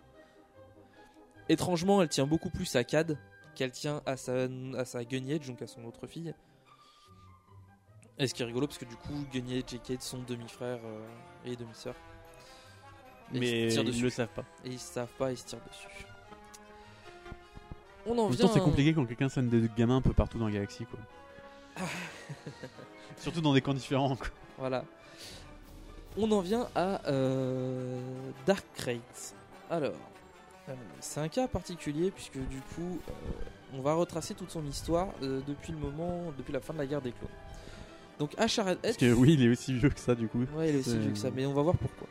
[1.48, 3.18] Étrangement, elle tient beaucoup plus à Cad
[3.56, 4.46] qu'elle tient à sa,
[4.76, 6.32] à sa donc à son autre fille.
[8.18, 11.06] Et ce qui est rigolo, parce que du coup, Gunyedge et Cade sont demi-frères euh,
[11.44, 11.94] et demi-sœurs.
[13.32, 14.02] Mais se tirent ils dessus.
[14.02, 14.44] le savent pas.
[14.64, 16.06] Et ils savent pas, ils se tirent dessus.
[18.06, 18.46] On en vient.
[18.46, 20.98] temps, c'est compliqué quand quelqu'un sonne des gamins un peu partout dans la galaxie, quoi.
[23.16, 24.28] Surtout dans des camps différents, quoi.
[24.58, 24.84] Voilà.
[26.16, 27.98] On en vient à euh,
[28.44, 29.34] Dark Crate.
[29.70, 29.94] Alors,
[30.68, 33.12] euh, c'est un cas particulier puisque du coup, euh,
[33.74, 36.86] on va retracer toute son histoire euh, depuis le moment, depuis la fin de la
[36.86, 37.30] guerre des clones.
[38.22, 40.44] Donc, Asharad Parce que oui, il est aussi vieux que ça, du coup.
[40.56, 42.06] Ouais, il est aussi vieux que ça, mais on va voir pourquoi.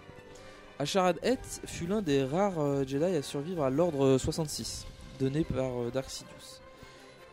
[0.77, 4.85] Asharad Het fut l'un des rares euh, Jedi à survivre à l'ordre 66,
[5.21, 6.59] donné par euh, Dark Sidious.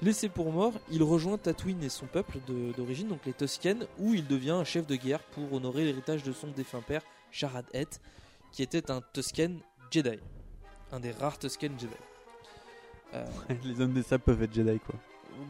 [0.01, 2.39] Laissé pour mort, il rejoint Tatooine et son peuple
[2.77, 6.33] d'origine, donc les Tusken, où il devient un chef de guerre pour honorer l'héritage de
[6.33, 7.03] son défunt père,
[7.33, 7.99] Sharad Het,
[8.53, 9.59] qui était un Tusken
[9.91, 10.21] Jedi.
[10.93, 11.91] Un des rares Tusken Jedi.
[13.15, 13.27] Euh,
[13.65, 14.95] les hommes des sables peuvent être Jedi, quoi.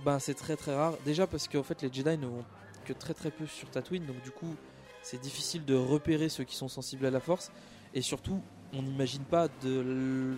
[0.02, 0.94] ben, c'est très très rare.
[1.04, 2.44] Déjà parce qu'en fait les Jedi ne vont
[2.88, 4.54] que très très peu sur Tatooine, donc du coup
[5.02, 7.52] c'est difficile de repérer ceux qui sont sensibles à la Force.
[7.94, 10.36] Et surtout, on n'imagine pas de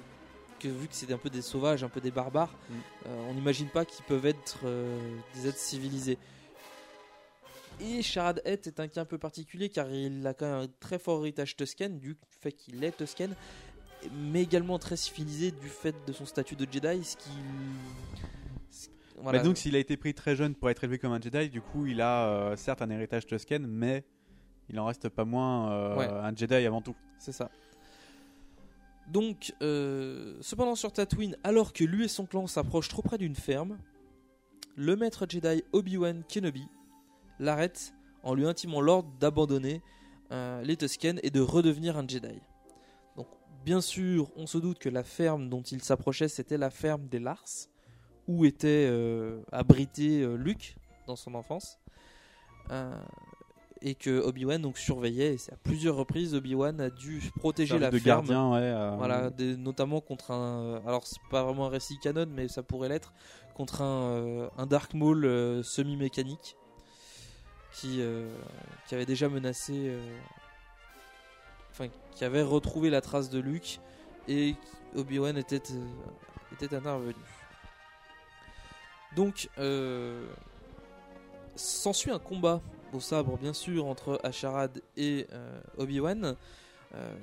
[0.58, 2.54] que vu que c'est un peu des sauvages, un peu des barbares,
[3.06, 4.98] euh, on n'imagine pas qu'ils peuvent être euh,
[5.34, 6.18] des êtres civilisés.
[7.80, 10.68] Et Sharad Het est un cas un peu particulier car il a quand même un
[10.80, 13.34] très fort héritage Tusken du fait qu'il est Tusken,
[14.12, 17.30] mais également très civilisé du fait de son statut de Jedi, ce qui
[19.24, 21.60] Bah donc, s'il a été pris très jeune pour être élevé comme un Jedi, du
[21.60, 24.04] coup, il a euh, certes un héritage Tusken, mais
[24.68, 26.06] il en reste pas moins euh, Ouais.
[26.08, 26.94] un Jedi avant tout.
[27.18, 27.50] C'est ça.
[29.08, 33.34] Donc, euh, cependant sur Tatooine, alors que lui et son clan s'approchent trop près d'une
[33.34, 33.78] ferme,
[34.76, 36.66] le maître Jedi Obi-Wan Kenobi
[37.40, 37.92] l'arrête
[38.22, 39.82] en lui intimant l'ordre d'abandonner
[40.30, 42.40] euh, les Tusken et de redevenir un Jedi.
[43.16, 43.26] Donc,
[43.64, 47.18] bien sûr, on se doute que la ferme dont il s'approchait, c'était la ferme des
[47.18, 47.44] Lars,
[48.30, 50.76] où était euh, abrité euh, Luke
[51.06, 51.78] dans son enfance.
[52.70, 52.94] Euh,
[53.82, 57.98] et que Obi-Wan donc surveillait et à plusieurs reprises Obi-Wan a dû protéger la de
[57.98, 62.26] ferme gardien, ouais, voilà des- notamment contre un alors c'est pas vraiment un récit canon
[62.30, 63.14] mais ça pourrait l'être
[63.54, 65.24] contre un, un Dark Maul
[65.64, 66.56] semi-mécanique
[67.72, 68.02] qui
[68.86, 69.96] qui avait déjà menacé
[71.72, 73.80] enfin qui avait retrouvé la trace de Luke
[74.28, 74.54] et
[74.94, 77.14] Obi-Wan était, euh, était intervenu.
[79.16, 80.26] Donc, euh,
[81.56, 82.60] s'ensuit un combat
[82.92, 86.36] au sabre, bien sûr, entre Asharad et euh, Obi-Wan.
[86.94, 87.16] Euh,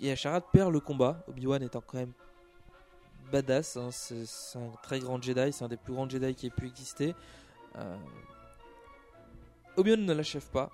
[0.00, 1.22] et Asharad perd le combat.
[1.28, 2.12] Obi-Wan étant quand même
[3.30, 6.50] badass, hein, c'est un très grand Jedi, c'est un des plus grands Jedi qui ait
[6.50, 7.14] pu exister.
[9.76, 10.70] Obi-Wan ne l'achève pas.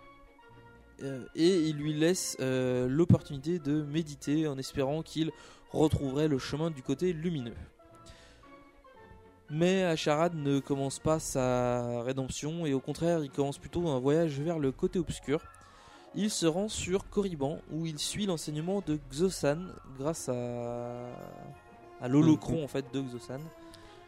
[1.35, 5.33] Et il lui laisse l'opportunité de méditer en espérant qu'il
[5.73, 7.57] retrouverait le chemin du côté lumineux.
[9.51, 14.41] Mais Asharad ne commence pas sa rédemption et au contraire il commence plutôt un voyage
[14.41, 15.43] vers le côté obscur.
[16.15, 19.67] Il se rend sur Korriban où il suit l'enseignement de Xosan
[19.99, 21.09] grâce à,
[22.01, 23.41] à l'holocron en fait de Xosan.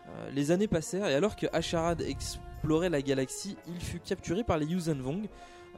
[0.09, 4.57] Euh, les années passèrent et alors que Asharad explorait la galaxie, il fut capturé par
[4.57, 5.29] les Yuuzhan Vong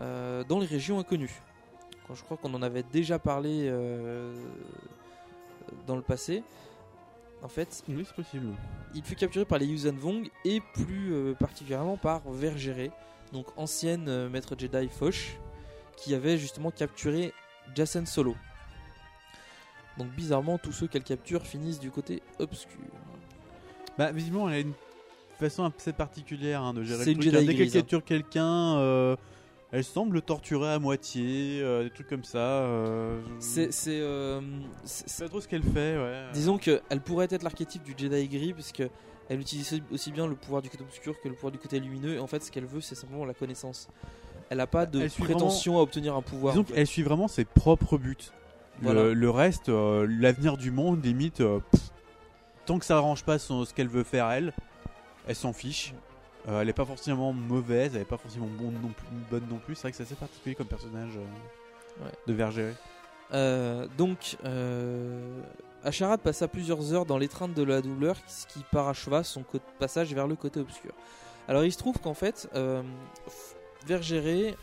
[0.01, 1.43] euh, dans les régions inconnues.
[2.07, 4.35] Quand je crois qu'on en avait déjà parlé euh,
[5.87, 6.43] dans le passé.
[7.43, 8.49] En fait, oui, c'est possible.
[8.95, 12.91] Il fut capturé par les Yuuzhan Vong et plus euh, particulièrement par Vergéré,
[13.33, 15.39] donc ancienne euh, maître Jedi Foch,
[15.97, 17.33] qui avait justement capturé
[17.75, 18.35] Jacen Solo.
[19.99, 22.79] Donc bizarrement, tous ceux qu'elle capture finissent du côté obscur.
[23.97, 24.75] Bah, visiblement, elle a une
[25.39, 27.23] façon assez particulière hein, de gérer le truc.
[27.23, 27.73] Jedi Dès qu'elle hein.
[27.73, 29.17] capture quelqu'un, euh,
[29.73, 32.39] elle semble torturer à moitié, euh, des trucs comme ça.
[32.39, 34.41] euh, C'est, c'est, euh,
[34.85, 36.25] c'est- pas trop ce qu'elle fait, ouais.
[36.33, 38.89] Disons qu'elle pourrait être l'archétype du Jedi gris, parce que
[39.29, 42.15] elle utilise aussi bien le pouvoir du côté obscur que le pouvoir du côté lumineux.
[42.15, 43.89] Et en fait, ce qu'elle veut, c'est simplement la connaissance.
[44.49, 46.55] Elle n'a pas de prétention vraiment- à obtenir un pouvoir.
[46.55, 46.73] Disons en fait.
[46.75, 48.17] qu'elle suit vraiment ses propres buts.
[48.81, 49.13] Le- Voilà.
[49.13, 51.83] Le, reste, l'avenir du monde, limite, pff,
[52.65, 54.55] tant que ça arrange pas son- ce qu'elle veut faire elle,
[55.27, 55.93] elle s'en fiche.
[56.49, 59.07] Euh, elle est pas forcément mauvaise, elle est pas forcément bonne non plus.
[59.31, 59.75] Bonne non plus.
[59.75, 62.13] C'est vrai que c'est assez particulier comme personnage euh, Ouais.
[62.29, 62.75] de Vergéré.
[63.35, 64.37] Euh, donc,
[65.85, 69.45] Asharad passa plusieurs heures dans l'étreinte de la douleur, ce qui paracheva son
[69.81, 70.93] passage vers le côté obscur.
[71.49, 72.49] Alors, il se trouve qu'en fait,
[73.85, 74.55] Vergéré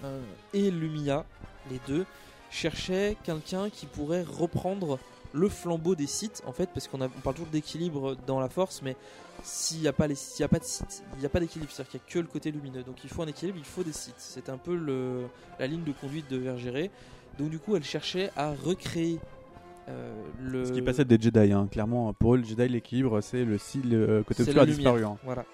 [0.54, 1.26] et Lumia,
[1.70, 2.06] les deux,
[2.52, 4.98] cherchaient quelqu'un qui pourrait reprendre
[5.34, 8.96] le flambeau des sites, en fait, parce qu'on parle toujours d'équilibre dans la force, mais
[9.46, 11.40] s'il n'y a, pas les- s'il y a pas de site, il n'y a pas
[11.40, 12.84] d'équilibre, c'est-à-dire qu'il n'y a que le côté lumineux.
[12.84, 14.16] Donc, il faut un équilibre, il faut des sites.
[14.18, 15.28] C'est un peu le,
[15.60, 16.90] la ligne de conduite de Vergéré.
[17.38, 19.20] Donc du coup, elle cherchait à recréer
[19.90, 20.66] euh, le.
[20.66, 21.68] Ce qui passait des Jedi, hein.
[21.70, 22.14] clairement.
[22.14, 25.04] Pour eux, le Jedi, l'équilibre, c'est le, le côté c'est obscur a disparu.
[25.06, 25.18] hein.
[25.24, 25.46] Voilà.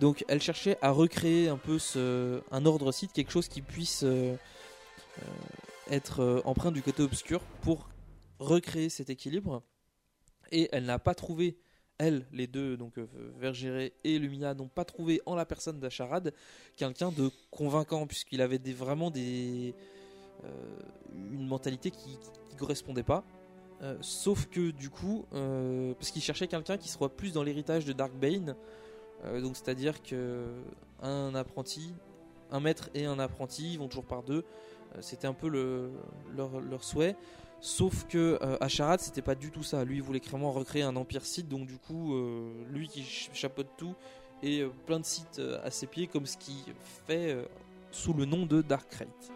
[0.00, 4.02] Donc elle cherchait à recréer un peu ce, un ordre site, quelque chose qui puisse
[4.02, 4.34] euh,
[5.18, 5.24] euh,
[5.90, 7.88] être euh, empreint du côté obscur pour
[8.40, 9.62] recréer cet équilibre.
[10.50, 11.56] Et elle n'a pas trouvé,
[12.02, 13.06] elle, les deux, donc euh,
[13.38, 16.32] Vergéré et Lumina, n'ont pas trouvé en la personne d'Acharad
[16.76, 19.72] quelqu'un de convaincant, puisqu'il avait des, vraiment euh,
[21.14, 22.18] une mentalité qui
[22.52, 23.24] ne correspondait pas.
[23.82, 27.92] Euh, sauf que du coup, parce qu'il cherchait quelqu'un qui soit plus dans l'héritage de
[27.92, 28.56] Dark Bane,
[29.40, 30.46] donc c'est-à-dire que
[31.00, 31.94] un apprenti,
[32.50, 34.44] un maître et un apprenti vont toujours par deux.
[35.00, 35.90] C'était un peu le,
[36.36, 37.16] leur, leur souhait.
[37.64, 39.84] Sauf que euh, c'était pas du tout ça.
[39.84, 43.30] Lui, il voulait clairement recréer un empire Sith, donc du coup, euh, lui qui ch-
[43.32, 43.94] chapeaute tout
[44.42, 46.64] et euh, plein de sites euh, à ses pieds, comme ce qui
[47.06, 47.36] fait
[47.92, 49.30] sous le nom de Dark Knight.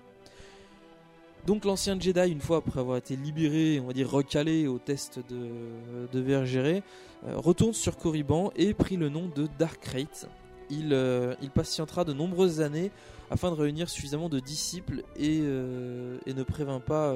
[1.46, 5.20] Donc l'ancien Jedi, une fois après avoir été libéré, on va dire recalé au test
[5.28, 6.82] de, de Vergéré,
[7.24, 10.26] retourne sur Korriban et prit le nom de Dark Knight.
[10.68, 10.98] Il,
[11.40, 12.90] il patientera de nombreuses années
[13.30, 17.14] afin de réunir suffisamment de disciples et, et ne prévint pas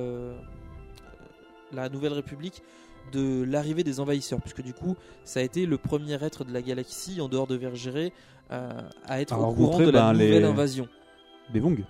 [1.73, 2.63] la Nouvelle République
[3.13, 6.63] de l'arrivée des envahisseurs, puisque du coup, ça a été le premier être de la
[6.63, 8.13] galaxie, en dehors de Vergéré,
[8.53, 10.89] euh, à être À au courant de la ben, les- nouvelle invasion.
[11.53, 11.85] Des Vong.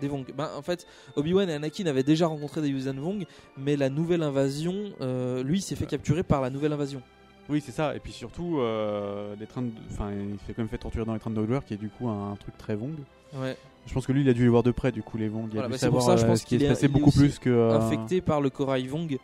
[0.00, 0.24] Des Vong.
[0.36, 0.86] Ben, en fait,
[1.16, 3.24] Obi-Wan et Anakin avaient déjà rencontré des Yuuzhan Vong,
[3.56, 7.02] mais la nouvelle invasion, euh, lui, s'est fait capturer par la nouvelle invasion.
[7.48, 7.94] Oui, c'est ça.
[7.94, 9.70] Et puis surtout, euh, les trains de...
[9.92, 11.88] enfin, il s'est quand même fait torturer dans les trains de douleur, qui est du
[11.88, 12.94] coup un, truc très Vong.
[13.34, 13.56] Ouais.
[13.86, 15.46] Je pense que lui, il a dû les voir de près, du coup, les Vong.
[15.48, 16.84] Il Voilà, a dû bah, c'est pour savoir ça, je euh, pense qu'il se est,
[16.84, 17.48] est beaucoup plus que.
[17.50, 19.18] euh, infecté par le corail Vong.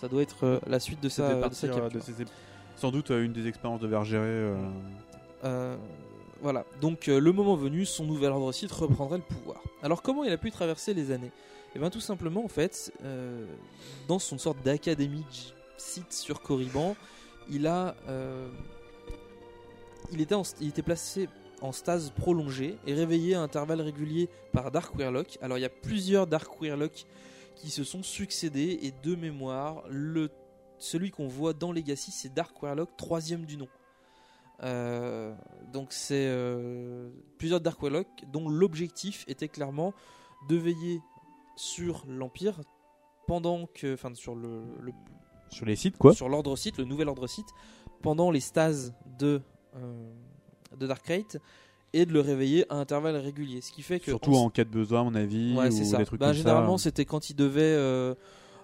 [0.00, 2.00] Ça doit être euh, la suite de ça sa, devait de sa partir, capture.
[2.00, 2.24] de ses-
[2.76, 4.24] Sans doute euh, une des expériences de Vergéré.
[4.26, 4.56] euh,
[5.44, 5.76] Euh,
[6.40, 9.60] voilà, donc euh, le moment venu, son nouvel ordre Sith reprendrait le pouvoir.
[9.82, 11.30] Alors comment il a pu traverser les années?
[11.74, 13.44] Eh bien tout simplement en fait, euh,
[14.08, 15.24] dans son sorte d'académie
[15.78, 16.96] Sith sur Korriban,
[17.50, 18.48] il a, euh,
[20.12, 21.28] il était, en- il était placé
[21.62, 25.38] en stase prolongée et réveillé à intervalles réguliers par Dark Weirlock.
[25.40, 27.06] Alors il y a plusieurs Dark Weirlock
[27.56, 30.30] qui se sont succédés et de mémoire, le,
[30.78, 33.68] celui qu'on voit dans Legacy c'est Dark Weirlock, troisième du nom.
[34.62, 35.34] Euh,
[35.72, 39.92] donc c'est euh, plusieurs Dark Warlock dont l'objectif était clairement
[40.48, 41.00] de veiller
[41.56, 42.60] sur l'Empire
[43.26, 44.92] pendant que, enfin sur le, le-
[45.48, 47.48] Sur les sites, quoi Sur l'ordre site, le nouvel ordre site,
[48.02, 49.42] pendant les stases de,
[49.76, 50.12] euh,
[50.78, 51.26] de Darkrai
[51.94, 53.60] et de le réveiller à intervalles réguliers.
[53.60, 54.06] Ce qui fait que.
[54.06, 55.98] Surtout en cas de besoin, à mon avis, Ouais, ou c'est ça.
[55.98, 56.84] des trucs Bah, comme généralement, ça.
[56.84, 57.60] c'était quand il devait.
[57.62, 58.14] euh,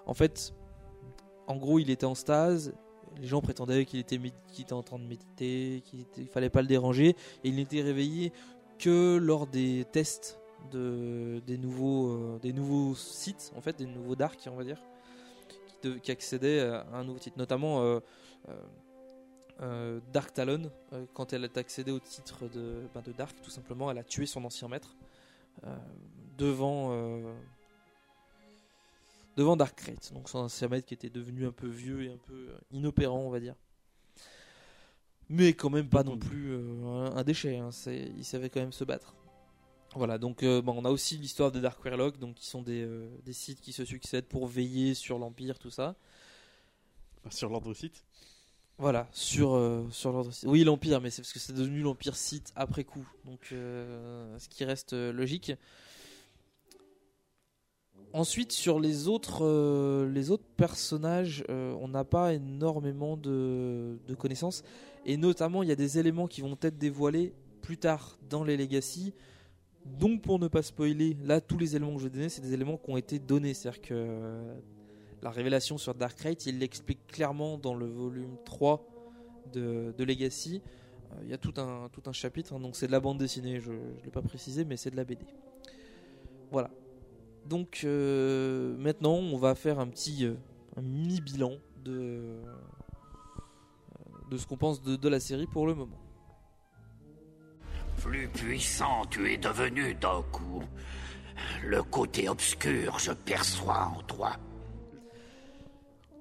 [0.05, 0.53] en fait,
[1.47, 2.73] en gros, il était en stase.
[3.21, 4.19] Les gens prétendaient qu'il était,
[4.71, 7.09] en train de méditer, qu'il il fallait pas le déranger.
[7.43, 8.31] Et il n'était réveillé
[8.77, 10.39] que lors des tests
[10.71, 14.81] de, des, nouveaux, euh, des nouveaux sites, en fait, des nouveaux dark, on va dire,
[15.81, 17.37] qui, de- qui accédaient à un nouveau titre.
[17.37, 17.99] Notamment euh,
[19.61, 23.49] euh, Dark Talon, euh, quand elle a accédé au titre de, ben, de Dark, tout
[23.49, 24.95] simplement, elle a tué son ancien maître
[25.65, 25.75] euh,
[26.37, 26.93] devant,
[29.35, 29.95] devant Darkrai.
[30.13, 33.29] Donc son ancien maître qui était devenu un peu vieux et un peu inopérant, on
[33.29, 33.55] va dire.
[35.29, 38.83] Mais quand même pas non plus euh, un, déchet, hein, il savait quand même se
[38.83, 39.13] battre.
[39.95, 42.81] Voilà, donc euh, bon, on a aussi l'histoire des Dark Warlock, donc qui sont des,
[42.81, 45.95] euh, des sites qui se succèdent pour veiller sur l'Empire, tout ça.
[47.29, 48.05] Sur l'ordre site
[48.79, 50.31] Voilà, sur, euh, sur l'ordre.
[50.45, 53.05] Oui, l'Empire, mais c'est parce que c'est devenu l'Empire site après coup.
[53.25, 55.51] Donc, euh, ce qui reste euh, logique.
[58.13, 64.63] Ensuite, sur les autres, euh, les autres personnages, on n'a pas énormément de, de connaissances.
[65.05, 68.55] Et notamment, il y a des éléments qui vont être dévoilés plus tard dans les
[68.55, 69.13] Legacy.
[69.85, 72.53] Donc, pour ne pas spoiler, là, tous les éléments que je vais donner, c'est des
[72.53, 73.53] éléments qui ont été donnés.
[73.53, 74.39] C'est-à-dire que
[75.21, 78.85] la révélation sur Darkrai, il l'explique clairement dans le volume 3
[79.53, 80.61] de, Legacy.
[81.11, 83.71] Euh, Il y a tout un, chapitre, hein, donc c'est de la bande dessinée, je
[83.71, 85.25] ne l'ai pas précisé, mais c'est de la BD.
[86.51, 86.69] Voilà.
[87.45, 90.35] Donc euh, maintenant, on va faire un petit euh,
[90.77, 91.53] un mini bilan
[91.83, 92.41] de,
[94.29, 95.99] de ce qu'on pense de, de la série pour le moment.
[97.97, 100.63] Plus puissant tu es devenu, Doku.
[101.63, 104.37] Le côté obscur, je perçois en toi.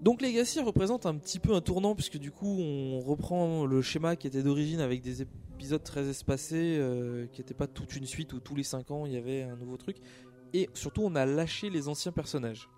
[0.01, 4.15] Donc Legacy représente un petit peu un tournant puisque du coup on reprend le schéma
[4.15, 8.33] qui était d'origine avec des épisodes très espacés euh, qui n'étaient pas toute une suite
[8.33, 9.97] où tous les 5 ans il y avait un nouveau truc
[10.53, 12.69] et surtout on a lâché les anciens personnages.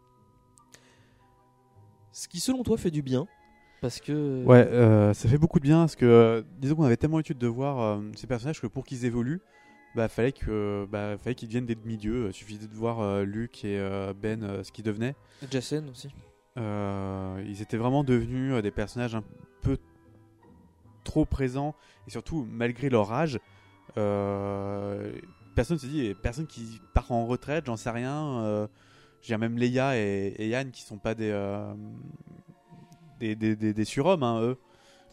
[2.12, 3.26] Ce qui selon toi fait du bien
[3.82, 6.96] parce que Ouais, euh, ça fait beaucoup de bien parce que euh, disons qu'on avait
[6.96, 9.42] tellement l'habitude de voir ces personnages que pour qu'ils évoluent,
[9.94, 12.28] bah fallait que bah fallait qu'ils deviennent des demi-dieux.
[12.28, 13.78] Il suffisait de voir Luke et
[14.20, 15.16] Ben ce qu'ils devenaient.
[15.50, 16.08] Jason aussi.
[16.58, 19.22] Euh, ils étaient vraiment devenus euh, des personnages un
[19.62, 19.78] peu
[21.04, 21.74] trop présents
[22.06, 23.38] et surtout malgré leur âge,
[23.96, 25.12] euh,
[25.54, 28.68] personne se dit, et personne qui part en retraite, j'en sais rien.
[29.22, 31.72] J'ai même Leia et, et Yann qui sont pas des euh,
[33.18, 34.56] des, des, des, des surhommes, hein, eux.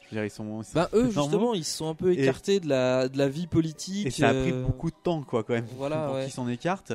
[0.03, 0.61] Je veux dire, ils sont.
[0.73, 3.47] Bah, eux, justement, ils se sont un peu Et- écartés de la, de la vie
[3.47, 4.05] politique.
[4.05, 6.23] Et ça a pris beaucoup de temps, quoi, quand même, Voilà, pour ouais.
[6.23, 6.93] qu'ils s'en écartent.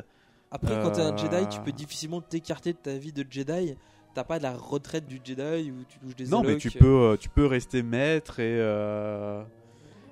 [0.51, 3.75] Après, quand t'es un Jedi, tu peux difficilement t'écarter de ta vie de Jedi.
[4.15, 7.17] T'as pas la retraite du Jedi où tu touches des Non, mais tu peux, euh,
[7.17, 9.43] tu peux rester maître et, euh,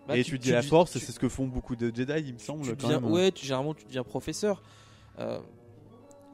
[0.09, 0.92] Bah, et tu- étudier tu- la force.
[0.92, 2.62] C'est ce que font beaucoup de Jedi, il me semble.
[2.62, 3.11] tu quand deviens, même.
[3.11, 4.62] ouais, tu, généralement tu deviens professeur.
[5.18, 5.38] Euh,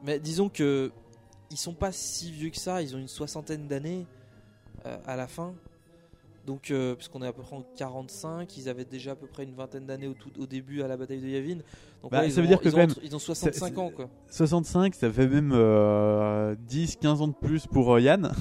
[0.05, 0.91] mais disons que
[1.51, 2.81] ils sont pas si vieux que ça.
[2.81, 4.05] Ils ont une soixantaine d'années
[4.85, 5.53] euh, à la fin.
[6.47, 9.43] Donc, euh, puisqu'on est à peu près en 45, ils avaient déjà à peu près
[9.43, 11.57] une vingtaine d'années au, tout- au début à la bataille de Yavin.
[12.01, 13.73] Donc, Bah, ouais, ça veut ont- dire que ils quand ont, même, ils ont 65
[13.75, 14.09] ça- ans, quoi.
[14.31, 18.31] 65, ça fait même euh, 10-15 ans de plus pour euh, Yann.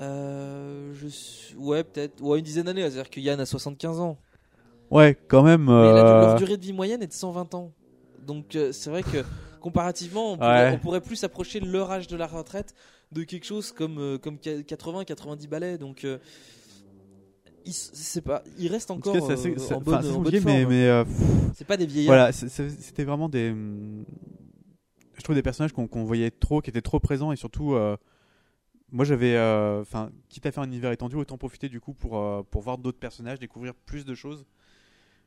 [0.00, 2.20] Euh, je suis- Ouais, peut-être.
[2.22, 2.82] Ouais, une dizaine d'années.
[2.82, 4.16] C'est-à-dire que Yann a 75 ans.
[4.90, 5.64] Ouais, quand même.
[5.64, 7.72] Mais la- leur durée de vie moyenne est de 120 ans.
[8.26, 9.24] Donc euh, c'est vrai que
[9.60, 10.72] comparativement, on pourrait, Ouais.
[10.74, 12.74] on pourrait plus s'approcher de leur âge de la retraite
[13.12, 15.78] de quelque chose comme, euh, comme 80-90 balais.
[15.78, 16.18] Donc euh,
[17.64, 20.40] ils, c'est pas, ils restent En encore cas, c'est assez- euh, en bonne, en compliqué,
[20.40, 20.72] mais, forme.
[20.72, 21.04] mais, euh,
[21.54, 22.14] c'est pas des vieillards.
[22.14, 23.50] Voilà, c'était vraiment des.
[23.50, 24.04] hum,
[25.16, 27.74] Je trouve des personnages qu'on qu'on voyait trop, qui étaient trop présents et surtout.
[27.74, 27.96] euh,
[28.90, 29.34] moi j'avais.
[29.36, 32.62] euh, Enfin, quitte à faire un univers étendu, autant profiter du coup pour, euh, pour
[32.62, 34.46] voir d'autres personnages, découvrir plus de choses.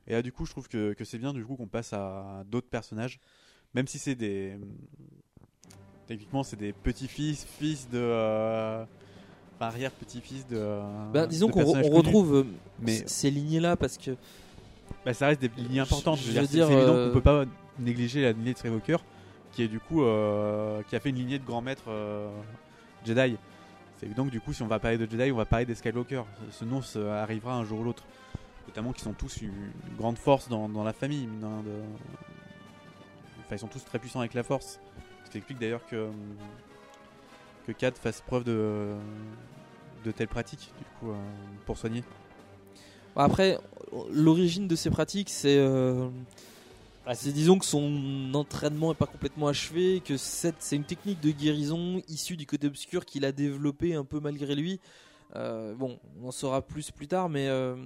[0.07, 2.43] Et là, du coup, je trouve que, que c'est bien du coup qu'on passe à
[2.47, 3.19] d'autres personnages.
[3.75, 4.57] Même si c'est des.
[6.11, 7.97] Techniquement, c'est des petits-fils, fils de.
[7.97, 8.83] euh,
[9.55, 10.57] enfin, arrière-petits-fils de.
[10.57, 10.81] euh,
[11.13, 12.43] Ben, disons qu'on re- retrouve euh,
[12.81, 14.17] Mais ces lignées-là parce que.
[15.05, 16.19] bah, ça reste des lignes importantes.
[16.19, 17.45] Je veux je dire, veux c'est dire, c'est évident euh, qu'on peut pas
[17.79, 18.97] négliger la lignée de Skywalker,
[19.53, 22.29] qui est du coup euh, qui a fait une lignée de grands maîtres euh,
[23.05, 23.37] Jedi.
[23.97, 25.75] C'est évident que du coup, si on va parler de Jedi, on va parler des
[25.75, 26.23] Skywalker.
[26.51, 28.03] Ce nom arrivera un jour ou l'autre.
[28.67, 29.53] Notamment qu'ils sont tous une
[29.97, 31.29] grande force dans, dans la famille.
[33.39, 34.81] Enfin, ils sont tous très puissants avec la force.
[35.31, 36.09] Ce qui explique d'ailleurs que
[37.65, 38.97] que Cad fasse preuve de
[40.03, 41.15] de telles pratiques du coup euh,
[41.65, 42.03] pour soigner.
[43.15, 43.57] Après,
[44.11, 46.09] l'origine de ces pratiques, c'est euh,
[47.13, 52.01] c'est disons que son entraînement est pas complètement achevé, que c'est une technique de guérison
[52.09, 54.81] issue du côté obscur qu'il a développé un peu malgré lui.
[55.37, 57.77] Euh, bon, on en saura plus plus tard, mais euh,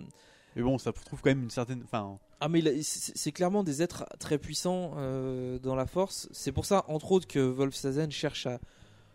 [0.56, 1.84] Mais bon, ça trouve quand même une certaine.
[1.84, 6.27] Enfin, ah mais c'est clairement des êtres très puissants euh, dans la Force.
[6.31, 8.59] C'est pour ça, entre autres, que Wolf Sazen cherche à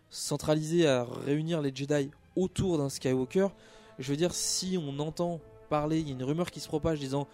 [0.08, 3.48] centraliser, à réunir les Jedi autour d'un Skywalker.
[3.98, 6.98] Je veux dire, si on entend parler, il y a une rumeur qui se propage
[6.98, 7.28] disant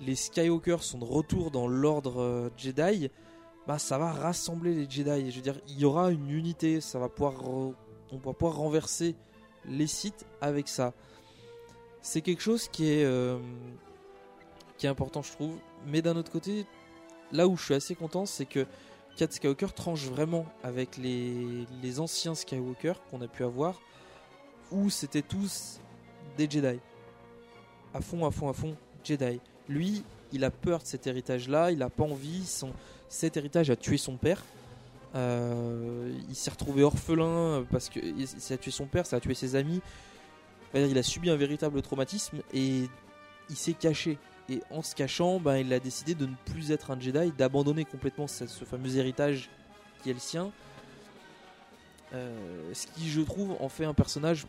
[0.00, 3.10] les Skywalkers sont de retour dans l'ordre euh, Jedi,
[3.66, 5.30] bah ça va rassembler les Jedi.
[5.30, 7.74] Je veux dire, il y aura une unité, ça va pouvoir, on
[8.12, 9.14] va pouvoir renverser
[9.66, 10.92] les sites avec ça.
[12.02, 13.38] C'est quelque chose qui est euh,
[14.76, 15.56] qui est important, je trouve.
[15.86, 16.66] Mais d'un autre côté,
[17.32, 18.66] là où je suis assez content, c'est que
[19.16, 23.80] Kat Skywalker tranche vraiment avec les, les anciens Skywalker qu'on a pu avoir,
[24.72, 25.78] où c'était tous
[26.36, 26.80] des Jedi.
[27.92, 29.40] À fond, à fond, à fond, Jedi.
[29.68, 30.02] Lui,
[30.32, 32.72] il a peur de cet héritage-là, il a pas envie, son,
[33.08, 34.42] cet héritage a tué son père.
[35.14, 39.34] Euh, il s'est retrouvé orphelin parce que ça a tué son père, ça a tué
[39.34, 39.80] ses amis.
[40.74, 42.88] Il a subi un véritable traumatisme et
[43.48, 44.18] il s'est caché.
[44.48, 47.84] Et en se cachant, ben, il a décidé de ne plus être un Jedi, d'abandonner
[47.84, 49.48] complètement ce, fameux héritage
[50.02, 50.50] qui est le sien.
[52.12, 54.46] Euh, ce qui, je trouve, en fait un personnage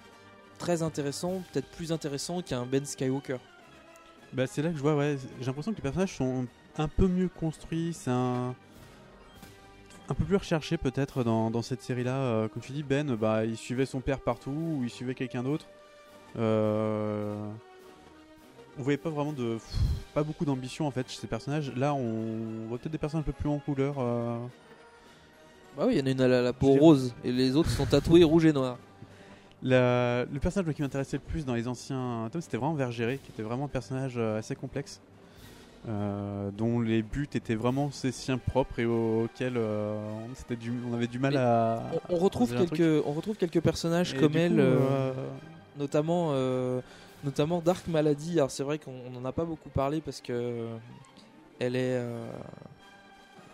[0.58, 3.38] très intéressant, peut-être plus intéressant qu'un Ben Skywalker.
[4.34, 6.46] Bah, c'est là que je vois, ouais, j'ai l'impression que les personnages sont
[6.78, 8.54] un peu mieux construits, c'est un.
[10.10, 12.18] un peu plus recherché peut-être dans, dans cette série-là.
[12.18, 15.44] Euh, comme tu dis, Ben, bah, il suivait son père partout, ou il suivait quelqu'un
[15.44, 15.68] d'autre.
[16.38, 17.50] Euh,
[18.78, 19.54] On voyait pas vraiment de.
[19.56, 19.74] pff,
[20.14, 21.72] pas beaucoup d'ambition en fait chez ces personnages.
[21.76, 23.96] Là, on voit peut-être des personnages un peu plus en couleur.
[24.00, 24.38] euh.
[25.78, 27.70] Bah oui, il y en a une à la, la peau rose et les autres
[27.70, 28.78] sont tatoués rouge et noir.
[29.64, 33.32] La- le personnage qui m'intéressait le plus dans les anciens tomes, c'était vraiment Vergéré, qui
[33.32, 35.02] était vraiment un personnage euh, assez complexe,
[35.88, 39.98] euh, dont les buts étaient vraiment ses siens propres et auxquels euh,
[40.30, 41.82] on, c'était du- on avait du mal à.
[42.10, 42.78] On, on retrouve à dire un truc.
[42.80, 45.14] quelques, on retrouve quelques personnages Et comme du elle, coup, euh, euh,
[45.78, 46.80] notamment, euh,
[47.26, 48.34] notamment Dark Malady.
[48.34, 50.70] Alors c'est vrai qu'on n'en a pas beaucoup parlé parce que
[51.60, 52.32] elle est, euh,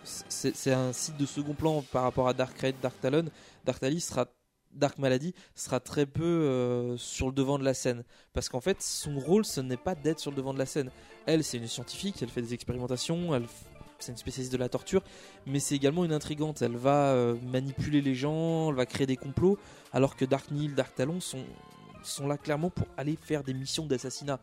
[0.04, 3.24] c'est un site de second plan par rapport à Dark Raid, Dark Talon.
[3.64, 4.26] Dark Tally sera
[4.72, 8.80] Dark Malady sera très peu euh, sur le devant de la scène parce qu'en fait
[8.80, 10.90] son rôle ce n'est pas d'être sur le devant de la scène.
[11.26, 13.46] Elle c'est une scientifique, elle fait des expérimentations, elle
[13.98, 15.02] c'est une spécialiste de la torture,
[15.46, 16.60] mais c'est également une intrigante.
[16.60, 19.58] Elle va euh, manipuler les gens, elle va créer des complots,
[19.92, 21.44] alors que Dark Neil, Dark Talon sont,
[22.02, 24.40] sont là clairement pour aller faire des missions d'assassinat.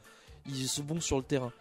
[0.48, 1.52] Ils sont bons sur le terrain.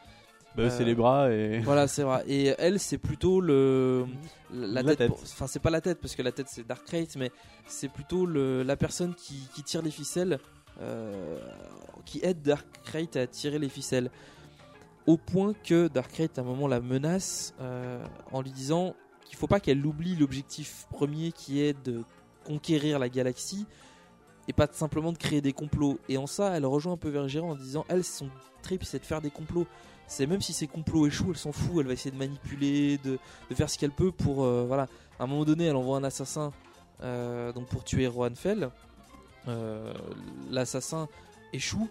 [0.57, 2.25] Bah, c'est les bras et- Voilà, c'est vrai.
[2.27, 4.07] Et elle, c'est plutôt le
[4.53, 5.13] la, La tête.
[5.13, 7.31] Enfin, c'est pas la tête parce que la tête c'est Dark Crate, mais
[7.67, 10.39] c'est plutôt le, la personne qui, qui tire les ficelles,
[10.81, 11.39] euh,
[12.07, 14.11] qui aide Dark Crate à tirer les ficelles.
[15.07, 18.95] Au point que Dark Crate à un moment la menace euh, en lui disant
[19.27, 22.03] qu'il faut pas qu'elle oublie l'objectif premier qui est de
[22.45, 23.67] conquérir la galaxie
[24.49, 26.01] et pas simplement de créer des complots.
[26.09, 28.31] Et en ça, elle rejoint un peu Vergera en disant elle, son
[28.63, 29.67] trip, c'est de faire des complots.
[30.07, 31.77] C'est même si ces complots échouent, elle s'en fout.
[31.81, 33.19] Elle va essayer de manipuler, de,
[33.55, 34.43] faire ce qu'elle peut pour.
[34.43, 34.87] euh, voilà.
[35.19, 36.53] À un moment donné, elle envoie un assassin
[37.03, 38.71] euh, donc pour tuer Rohan Fell.
[39.49, 39.93] Euh,
[40.51, 41.09] L'assassin
[41.53, 41.89] échoue.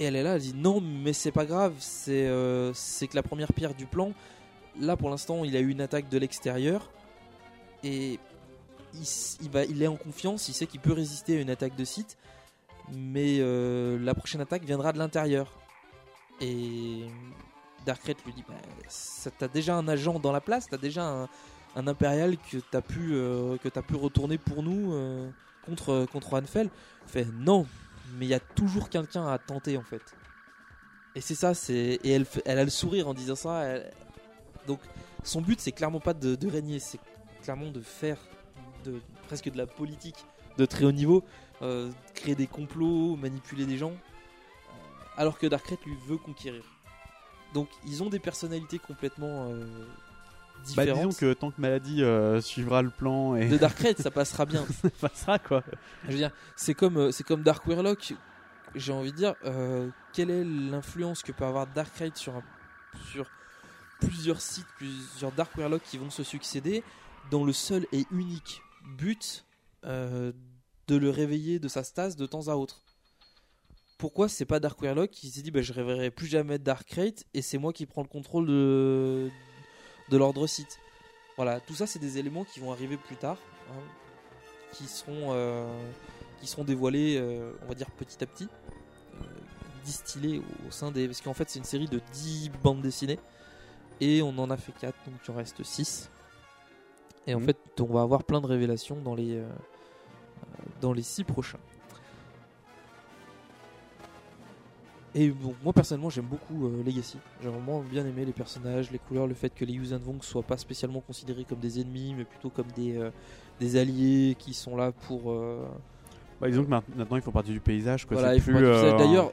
[0.00, 2.30] Et elle est là, elle dit non, mais c'est pas grave, c'est
[2.72, 4.12] c'est que la première pierre du plan.
[4.80, 6.88] Là, pour l'instant, il a eu une attaque de l'extérieur.
[7.82, 8.18] Et
[9.68, 12.16] il, est en confiance, il sait qu'il peut résister à une attaque de site.
[12.92, 15.58] Mais euh, la prochaine attaque viendra de l'intérieur.
[16.40, 17.06] Et
[17.84, 18.54] Darkrai lui dit bah,
[19.38, 21.28] T'as déjà un agent dans la place, t'as déjà
[21.76, 25.30] un, impérial que t'as pu, euh, que t'as pu retourner pour nous euh,
[25.64, 26.70] contre, contre Anfel.
[27.06, 27.66] Il fait Non,
[28.14, 30.02] mais il y a toujours quelqu'un à tenter en fait.
[31.14, 33.64] Et c'est ça, c'est elle, a le sourire en disant ça.
[34.66, 34.80] Donc
[35.24, 37.00] son but c'est clairement pas de régner, c'est
[37.42, 38.18] clairement de faire
[38.84, 40.16] de, presque de la politique
[40.56, 41.24] de très haut niveau,
[41.62, 43.94] euh, créer des complots, manipuler des gens, euh,
[45.16, 46.64] alors que Darkrai lui veut conquérir.
[47.54, 49.64] Donc ils ont des personnalités complètement euh,
[50.76, 51.08] Bah, différentes.
[51.08, 53.48] disons que tant que Maladie euh, suivra le plan et.
[53.48, 54.64] de Darkrai, ça passera bien.
[54.82, 55.62] ça passera quoi.
[56.04, 58.14] Je veux dire, c'est comme, c'est comme Dark Warlock.
[58.74, 62.42] J'ai envie de dire, euh, quelle est l'influence que peut avoir Darkrai sur, un-
[63.12, 63.24] sur
[64.00, 66.84] plusieurs sites, plusieurs Dark Warlock qui vont se succéder,
[67.30, 69.44] dans le seul et unique but
[69.84, 70.32] euh,
[70.86, 72.82] de le réveiller de sa stase de temps à autre.
[73.98, 77.42] Pourquoi c'est pas Dark Warlock qui s'est dit bah, je réveillerai plus jamais Darkrai et
[77.42, 79.28] c'est moi qui prends le contrôle de,
[80.08, 80.78] de l'ordre site
[81.36, 83.38] Voilà, tout ça c'est des éléments qui vont arriver plus tard,
[83.70, 83.82] hein,
[84.72, 85.66] qui seront euh,
[86.40, 88.48] qui seront dévoilés, euh, on va dire petit à petit,
[89.88, 91.06] distillés au sein des.
[91.06, 93.18] Parce qu'en fait, c'est une série de 10 bandes dessinées.
[94.00, 96.10] Et on en a fait 4, donc il en reste 6.
[97.28, 97.46] Et en Mhm.
[97.46, 99.46] fait, on va avoir plein de révélations dans les, euh,
[100.80, 101.58] dans les 6 prochains.
[105.14, 107.18] Et bon, moi personnellement j'aime beaucoup euh, Legacy.
[107.42, 110.42] J'ai vraiment bien aimé les personnages, les couleurs, le fait que les Yuuzhan Vong soient
[110.42, 113.10] pas spécialement considérés comme des ennemis, mais plutôt comme des, euh,
[113.60, 115.32] des alliés qui sont là pour.
[116.40, 118.06] Bah, disons que ma- maintenant ils font partie du paysage.
[118.06, 118.16] Quoi.
[118.20, 118.52] voilà, plus,
[118.96, 119.32] D'ailleurs,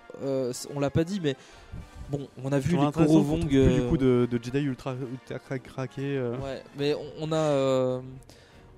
[0.73, 1.35] on l'a pas dit, mais
[2.09, 3.35] bon, on a vu les l'intéressant, Koro on Vong.
[3.43, 6.37] retrouve plus du euh, coup de, de Jedi ultra, ultra euh.
[6.39, 8.01] Ouais, mais on, on a euh,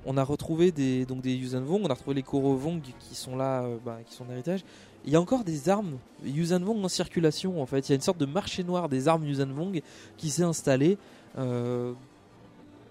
[0.05, 3.15] on a retrouvé des donc des Yuuzhan Vong, on a retrouvé les Koro Vong qui
[3.15, 4.63] sont là, euh, bah, qui sont en héritage.
[5.05, 7.87] Il y a encore des armes Yuuzhan Vong en circulation en fait.
[7.87, 9.81] Il y a une sorte de marché noir des armes Yuuzhan Vong
[10.17, 10.97] qui s'est installé.
[11.37, 11.93] euh,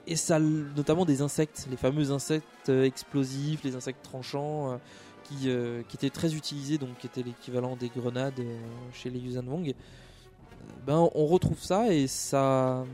[0.09, 4.77] et ça, notamment des insectes, les fameux insectes euh, explosifs, les insectes tranchants, euh,
[5.25, 8.57] qui, euh, qui étaient très utilisés, donc qui étaient l'équivalent des grenades euh,
[8.93, 9.75] chez les Yuuzhan Vong.
[10.87, 12.85] Ben, on retrouve ça et ça,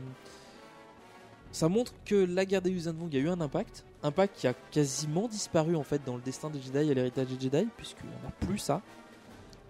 [1.51, 5.27] ça montre que la guerre des Yuuzhan a eu un impact, impact qui a quasiment
[5.27, 8.57] disparu en fait dans le destin des Jedi et l'héritage des Jedi, puisqu'on n'a plus
[8.57, 8.81] ça.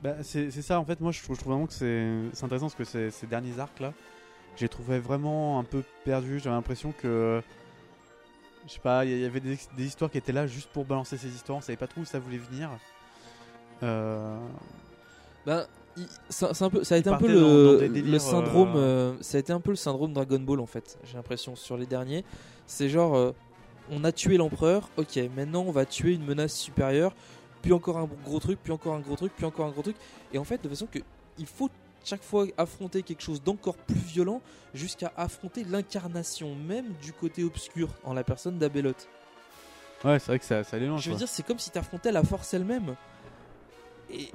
[0.01, 0.99] Bah, c'est ça en fait.
[1.01, 3.79] Moi je trouve, je trouve vraiment que c'est intéressant parce que ces, ces derniers arcs
[3.79, 3.93] là
[4.55, 6.39] j'ai trouvé vraiment un peu perdu.
[6.39, 7.41] J'avais l'impression que
[8.67, 11.17] je sais pas il y- avait des, des histoires qui étaient là juste pour balancer
[11.17, 11.57] ces histoires.
[11.57, 12.69] On savait pas trop où ça voulait venir.
[13.81, 14.37] Euh...
[15.45, 15.65] Ben,
[16.29, 18.73] ça, c'est un peu, ça a été un peu dans- le, dans syndrome.
[18.75, 20.97] euh, euh, ça a été un peu le syndrome Dragon Ball en fait.
[21.03, 22.23] J'ai l'impression sur les derniers.
[22.65, 23.31] C'est genre, euh,
[23.91, 24.89] on a tué l'empereur.
[24.97, 27.13] Ok, maintenant on va tuer une menace supérieure.
[27.61, 29.95] Puis encore un gros truc, puis encore un gros truc, puis encore un gros truc.
[30.33, 30.99] Et en fait, de façon que
[31.37, 31.69] il faut
[32.03, 34.41] chaque fois affronter quelque chose d'encore plus violent
[34.73, 38.91] jusqu'à affronter l'incarnation même du côté obscur en la personne d'Abelot.
[40.03, 41.19] ouais c'est vrai que ça, ça allait loin Je veux quoi.
[41.19, 42.95] dire, c'est comme si t'affrontais la force elle-même.
[44.11, 44.29] Et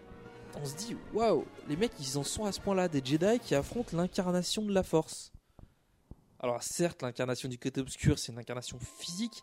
[0.61, 3.55] on se dit, waouh, les mecs, ils en sont à ce point-là, des Jedi qui
[3.55, 5.33] affrontent l'incarnation de la force.
[6.41, 9.43] Alors, certes, l'incarnation du côté obscur, c'est une incarnation physique,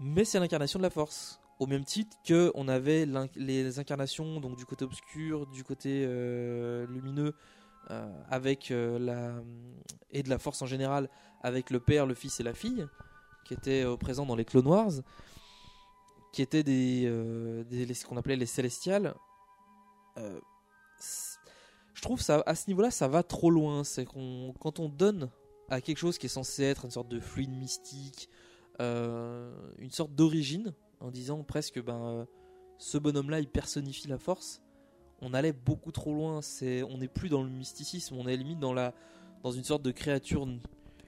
[0.00, 1.40] mais c'est l'incarnation de la force.
[1.60, 3.06] Au même titre que on avait
[3.36, 7.32] les incarnations donc du côté obscur, du côté euh, lumineux,
[7.90, 9.40] euh, avec euh, la
[10.10, 11.08] et de la force en général,
[11.42, 12.84] avec le père, le fils et la fille,
[13.44, 14.90] qui étaient présents dans les Clone Wars,
[16.32, 17.02] qui étaient des,
[17.68, 19.14] des- ce qu'on appelait les Célestials.
[20.18, 20.40] Euh,
[21.94, 23.84] je trouve ça à ce niveau-là, ça va trop loin.
[23.84, 25.30] C'est qu'on quand on donne
[25.68, 28.28] à quelque chose qui est censé être une sorte de fluide mystique,
[28.80, 32.24] euh, une sorte d'origine, en disant presque ben euh,
[32.78, 34.60] ce bonhomme-là il personnifie la force.
[35.20, 36.42] On allait beaucoup trop loin.
[36.42, 38.94] C'est on n'est plus dans le mysticisme, on est limite dans la
[39.42, 40.46] dans une sorte de créature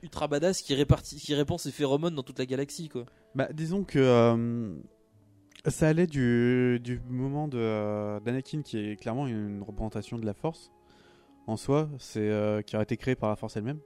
[0.03, 2.91] ultra badass qui répartit qui répand ses phéromones dans toute la galaxie.
[3.35, 4.79] Bah, disons que
[5.69, 10.71] ça allait du, du moment euh, d'Anakin qui est clairement une représentation de la Force
[11.47, 13.79] en soi, c'est euh, qui a été créé par la Force elle-même.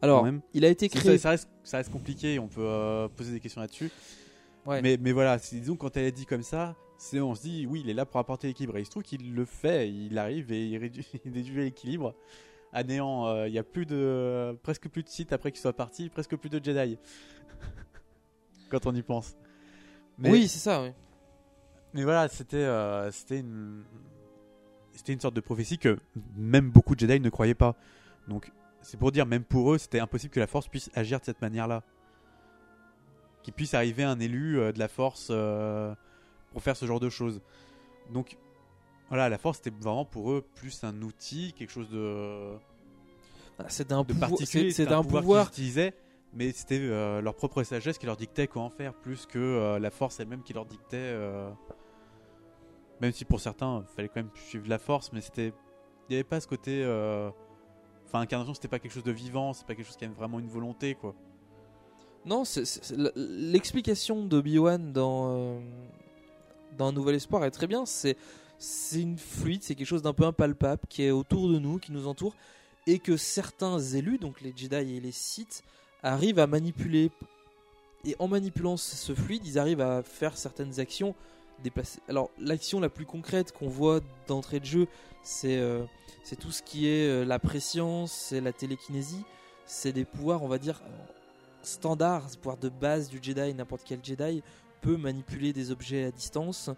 [0.00, 0.40] Alors, même.
[0.54, 3.40] il a été créé- Ça, ça reste, ça reste compliqué, on peut euh, poser des
[3.40, 3.90] questions là-dessus.
[4.66, 4.80] Ouais.
[4.82, 7.80] Mais, mais voilà, disons quand elle est dit comme ça, c'est on se dit oui,
[7.84, 8.76] il est là pour apporter l'équilibre.
[8.78, 12.14] Et il se trouve qu'il le fait, il arrive et il réduit, il réduit l'équilibre
[12.72, 13.26] à néant.
[13.26, 16.36] Euh, Il y a plus de, presque plus de sites après qu'il soit parti, presque
[16.36, 16.96] plus de Jedi.
[18.70, 19.36] quand on y pense.
[20.22, 20.90] Oui, c'est ça, oui.
[21.94, 23.82] Mais voilà, c'était euh, c'était une
[24.92, 25.98] c'était une sorte de prophétie que
[26.36, 27.74] même beaucoup de Jedi ne croyaient pas.
[28.28, 28.50] Donc
[28.82, 31.40] c'est pour dire même pour eux, c'était impossible que la Force puisse agir de cette
[31.42, 31.82] manière-là.
[33.42, 35.94] Qu'il puisse arriver un élu euh, de la Force euh,
[36.52, 37.40] pour faire ce genre de choses.
[38.12, 38.36] Donc
[39.08, 42.52] voilà, la Force c'était vraiment pour eux plus un outil, quelque chose de
[43.68, 45.94] C'était un de pouvoir- c'est- c'était un un pouvoir, pouvoir- qu'ils utilisaient,
[46.34, 49.78] mais c'était euh, leur propre sagesse qui leur dictait quoi en faire, plus que euh,
[49.78, 50.96] la force elle-même qui leur dictait.
[50.96, 51.50] euh,
[53.02, 56.14] Même si pour certains, il fallait quand même suivre la force, mais c'était, il n'y
[56.14, 56.82] avait pas ce côté.
[56.82, 57.30] euh,
[58.06, 60.38] Enfin, incarnation, c'était pas quelque chose de vivant, c'est pas quelque chose qui avait vraiment
[60.38, 61.14] une volonté quoi.
[62.26, 62.42] Non,
[63.16, 65.60] l'explication de Obi-Wan dans, euh,
[66.76, 67.84] dans Nouvel Espoir est très bien.
[67.86, 68.16] C'est
[68.92, 72.06] une fluide, c'est quelque chose d'un peu impalpable qui est autour de nous, qui nous
[72.06, 72.36] entoure,
[72.86, 75.64] et que certains élus, donc les Jedi et les Sith,
[76.02, 77.10] arrivent à manipuler.
[78.04, 81.14] Et en manipulant ce fluide, ils arrivent à faire certaines actions.
[81.62, 82.00] Déplacer.
[82.08, 84.88] Alors, l'action la plus concrète qu'on voit d'entrée de jeu,
[85.22, 85.84] c'est euh,
[86.40, 89.24] tout ce qui est euh, la préscience, c'est la télékinésie,
[89.64, 90.82] c'est des pouvoirs, on va dire,
[91.62, 94.42] standard, ce pouvoir de base du Jedi, n'importe quel Jedi
[94.80, 96.68] peut manipuler des objets à distance,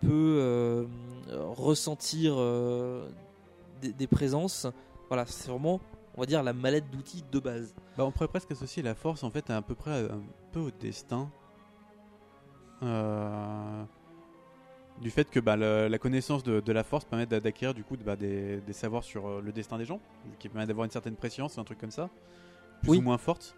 [0.00, 0.86] peut euh,
[1.28, 2.36] ressentir
[3.82, 4.66] des, des présences.
[5.08, 5.80] Voilà, c'est vraiment,
[6.16, 7.74] on va dire, la mallette d'outils de base.
[7.98, 10.22] Bah, on pourrait presque associer la force en fait à, à peu près un
[10.52, 11.30] peu au destin.
[12.82, 13.84] Euh,
[15.00, 17.84] du fait que bah, le- la connaissance de, de la force permet d'a- d'acquérir du
[17.84, 20.00] coup bah, des, des savoirs sur euh, le destin des gens,
[20.38, 22.08] qui permet d'avoir une certaine préscience, un truc comme ça.
[22.82, 23.56] plus ou moins fortes.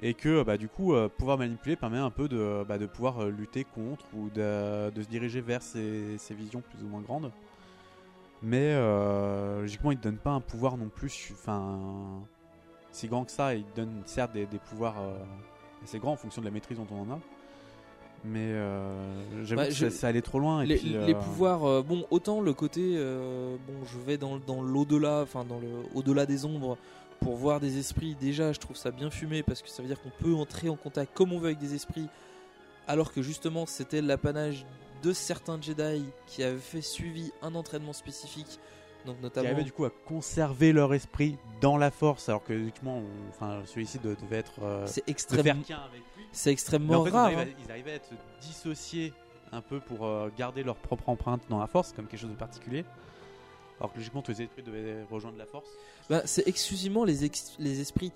[0.00, 3.18] Et que bah, du coup, euh, pouvoir manipuler permet un peu de, bah, de pouvoir
[3.24, 7.00] euh, lutter contre ou de, de se diriger vers ces, ces visions plus ou moins
[7.00, 7.32] grandes.
[8.40, 12.22] Mais euh, logiquement, il te donne pas un pouvoir non plus enfin,
[12.92, 13.56] si grand que ça.
[13.56, 15.18] Il te donne certes des, des pouvoirs euh,
[15.82, 17.18] assez grands en fonction de la maîtrise dont on en a.
[18.24, 20.62] Mais euh, j'avoue Bah, que ça, ça allait trop loin.
[20.62, 24.16] Et les, puis, les euh, pouvoirs, euh, bon, autant le côté, euh, bon, je vais
[24.18, 26.76] dans, dans l'au-delà, enfin dans le au-delà des ombres
[27.20, 28.16] pour voir des esprits.
[28.20, 30.76] Déjà, je trouve ça bien fumé parce que ça veut dire qu'on peut entrer en
[30.76, 32.08] contact comme on veut avec des esprits,
[32.86, 34.66] alors que justement c'était l'apanage
[35.02, 38.58] de certains Jedi qui avaient fait suivi un entraînement spécifique,
[39.06, 39.46] donc qui notamment.
[39.46, 43.62] arrivaient du coup à conserver leur esprit dans la force, alors que logiquement, on- enfin,
[43.66, 44.62] celui-ci de- devait être.
[44.62, 45.62] euh, C'est extrêmement-
[46.32, 47.36] c'est extrêmement en fait, rare, hein.
[47.38, 49.12] à, ils arrivaient à être dissociés
[49.52, 52.34] un peu pour euh, garder leur propre empreinte dans la force, comme quelque chose de
[52.36, 52.84] particulier.
[53.80, 55.68] Alors que logiquement, tous les esprits devaient rejoindre la force.
[56.10, 58.12] Bah, c'est exclusivement les, ex- les esprits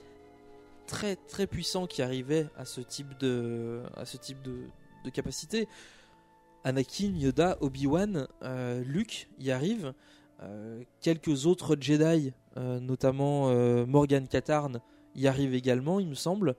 [0.87, 4.65] très très puissants qui arrivaient à ce type de, à ce type de,
[5.05, 5.69] de capacité.
[6.65, 9.95] Anakin, Yoda, Obi-Wan, euh, Luke y arrivent.
[10.43, 14.81] Euh, quelques autres Jedi, euh, notamment euh, Morgan Katarn,
[15.15, 16.57] y arrivent également, il me semble,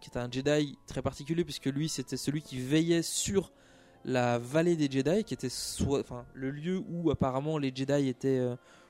[0.00, 3.52] qui est un Jedi très particulier puisque lui c'était celui qui veillait sur
[4.04, 5.48] la vallée des Jedi, qui était
[6.34, 8.44] le lieu où apparemment les Jedi étaient,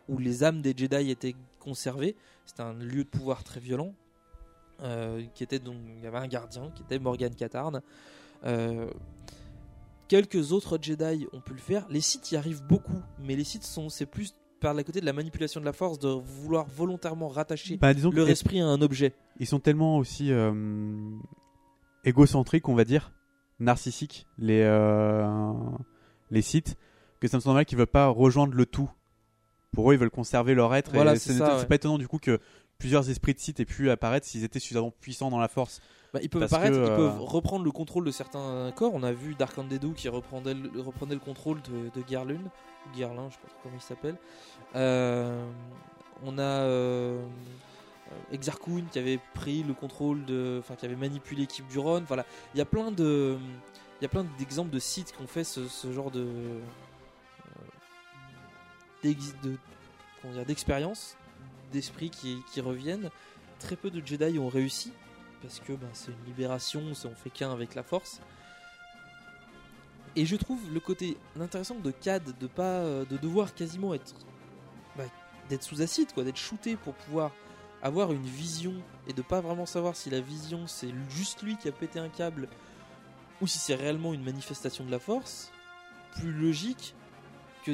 [0.08, 2.16] où les âmes des Jedi étaient conservées.
[2.46, 3.92] C'était un lieu de pouvoir très violent.
[5.34, 7.82] qui était donc, il y avait un gardien qui était Morgan Katarn.
[8.44, 8.90] Euh,
[10.10, 11.86] quelques autres Jedi ont pu le faire.
[11.88, 15.06] Les Sith y arrivent beaucoup, mais les Sith sont, c'est plus par le côté de
[15.06, 19.14] la manipulation de la force, de vouloir volontairement rattacher Bah, leur esprit à un objet.
[19.38, 20.52] Ils sont tellement aussi euh,
[22.04, 23.12] égocentriques, on va dire,
[23.60, 25.52] narcissiques, les, euh,
[26.30, 26.76] les sites,
[27.20, 28.90] que ça me semble mal qu'ils veulent pas rejoindre le tout.
[29.72, 30.90] Pour eux, ils veulent conserver leur être.
[30.92, 31.66] Voilà, c'est ouais.
[31.66, 32.40] pas étonnant du coup que
[32.78, 35.80] plusieurs esprits de sites aient pu apparaître s'ils étaient suffisamment puissants dans la force.
[36.12, 38.92] Bah, ils peuvent Parce que, ils euh, peuvent reprendre le contrôle de certains corps.
[38.94, 42.04] On a vu Dark Andedu qui reprenait le, reprenait le contrôle de, de
[42.90, 44.16] je sais pas comment il s'appelle.
[44.74, 45.44] Euh,
[46.24, 47.22] on a euh,
[48.10, 52.04] euh, Exarchun qui avait pris le contrôle de, enfin qui avait manipulé l'équipe du Ron.
[52.06, 53.38] Voilà, il y a plein de,
[54.00, 56.26] il y a plein d'exemples de sites qui ont fait ce, ce genre de,
[59.04, 59.56] euh, de
[60.46, 61.16] d'expérience,
[61.72, 63.10] d'esprit qui, qui reviennent.
[63.58, 64.92] Très peu de Jedi ont réussi
[65.42, 68.20] parce que ben, c'est une libération, on fait qu'un avec la Force.
[70.16, 74.14] Et je trouve le côté intéressant de Cad de pas euh, de devoir quasiment être
[74.96, 75.04] bah,
[75.48, 77.30] d'être sous acide quoi, d'être shooté pour pouvoir
[77.82, 78.74] avoir une vision
[79.06, 82.08] et de pas vraiment savoir si la vision c'est juste lui qui a pété un
[82.08, 82.48] câble
[83.40, 85.52] ou si c'est réellement une manifestation de la Force.
[86.16, 86.94] Plus logique
[87.64, 87.72] que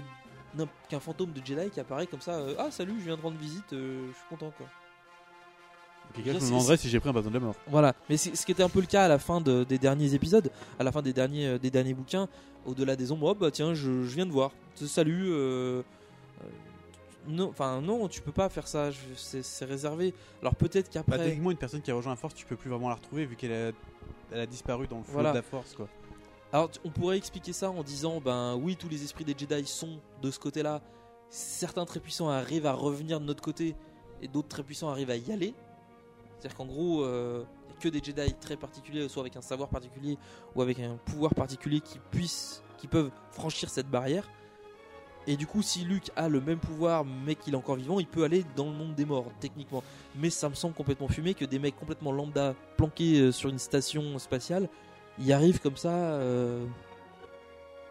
[0.89, 2.33] qu'un fantôme de Jedi qui apparaît comme ça.
[2.33, 4.67] euh, ah salut, je viens de rendre visite, euh, je suis content quoi.
[6.15, 7.55] Quelqu'un sais- demanderait si j'ai pris un bâton de la mort.
[7.67, 9.79] Voilà, mais c'est ce qui était un peu le cas à la fin de- des
[9.79, 12.29] derniers épisodes, à la fin des derniers, euh, des derniers bouquins,
[12.65, 13.29] au-delà des ombres.
[13.33, 14.53] Oh, bah tiens, je, je viens de voir.
[14.75, 15.27] Salut.
[15.31, 15.83] euh,
[16.43, 16.45] euh,
[17.29, 18.91] non, enfin non, tu peux pas faire ça.
[19.17, 20.15] C'est réservé.
[20.41, 21.19] Alors peut-être Bah, qu'après.
[21.25, 23.37] techniquement, une personne qui a rejoint la force, tu peux plus vraiment la retrouver vu
[23.37, 23.73] qu'elle a,
[24.33, 25.31] elle a disparu dans le flot Voilà.
[25.33, 25.75] de la force.
[25.75, 25.89] Quoi.
[26.53, 29.99] Alors on pourrait expliquer ça en disant ben oui tous les esprits des Jedi sont
[30.23, 30.81] de ce côté-là.
[31.29, 33.75] Certains très puissants arrivent à revenir de notre côté
[34.23, 35.55] et d'autres très puissants arrivent à y aller.
[36.39, 39.43] C'est-à-dire qu'en gros euh, il y a que des Jedi très particuliers, soit avec un
[39.43, 40.19] savoir particulier
[40.55, 44.29] ou avec un pouvoir particulier qui puissent, qui peuvent franchir cette barrière.
[45.29, 48.07] Et du coup, si Luke a le même pouvoir mais qu'il est encore vivant, il
[48.07, 49.83] peut aller dans le monde des morts, techniquement.
[50.15, 53.59] Mais ça me semble complètement fumé que des mecs complètement lambda planqués euh, sur une
[53.59, 54.69] station spatiale
[55.19, 56.65] y arrivent comme ça euh,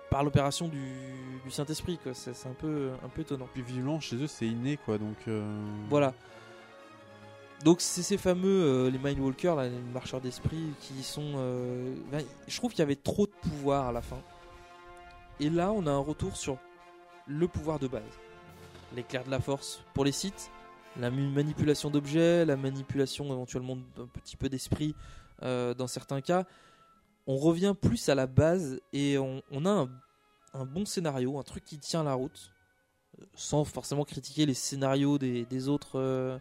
[0.10, 0.94] par l'opération du,
[1.44, 1.99] du Saint-Esprit.
[2.14, 3.48] C'est un peu, un peu étonnant.
[3.52, 4.98] Puis visuellement, chez eux, c'est inné quoi.
[4.98, 5.44] Donc, euh,
[5.90, 6.14] Voilà.
[7.64, 11.34] Donc c'est ces fameux euh, les Mindwalkers, les marcheurs d'esprit, qui sont.
[11.38, 14.22] euh, ben, je trouve qu'il y avait trop de pouvoir à la fin.
[15.40, 16.57] Et là, on a un retour sur
[17.27, 18.03] le pouvoir de base.
[18.95, 20.52] L'éclair de la force pour les sites,
[20.99, 24.95] la manipulation d'objets, la manipulation éventuellement d'un petit peu d'esprit
[25.44, 26.45] euh, dans certains cas.
[27.27, 29.88] On revient plus à la base et on, a
[30.53, 32.52] un, bon scénario, un truc qui tient la route,
[33.34, 36.40] sans forcément critiquer les scénarios des, autres.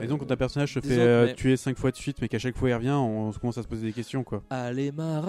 [0.00, 2.18] Et donc, quand un personnage se fait autres, euh, mais- tuer 5 fois de suite,
[2.20, 4.42] mais qu'à chaque fois il revient, on se commence à se poser des questions quoi.
[4.50, 5.26] Allez Marar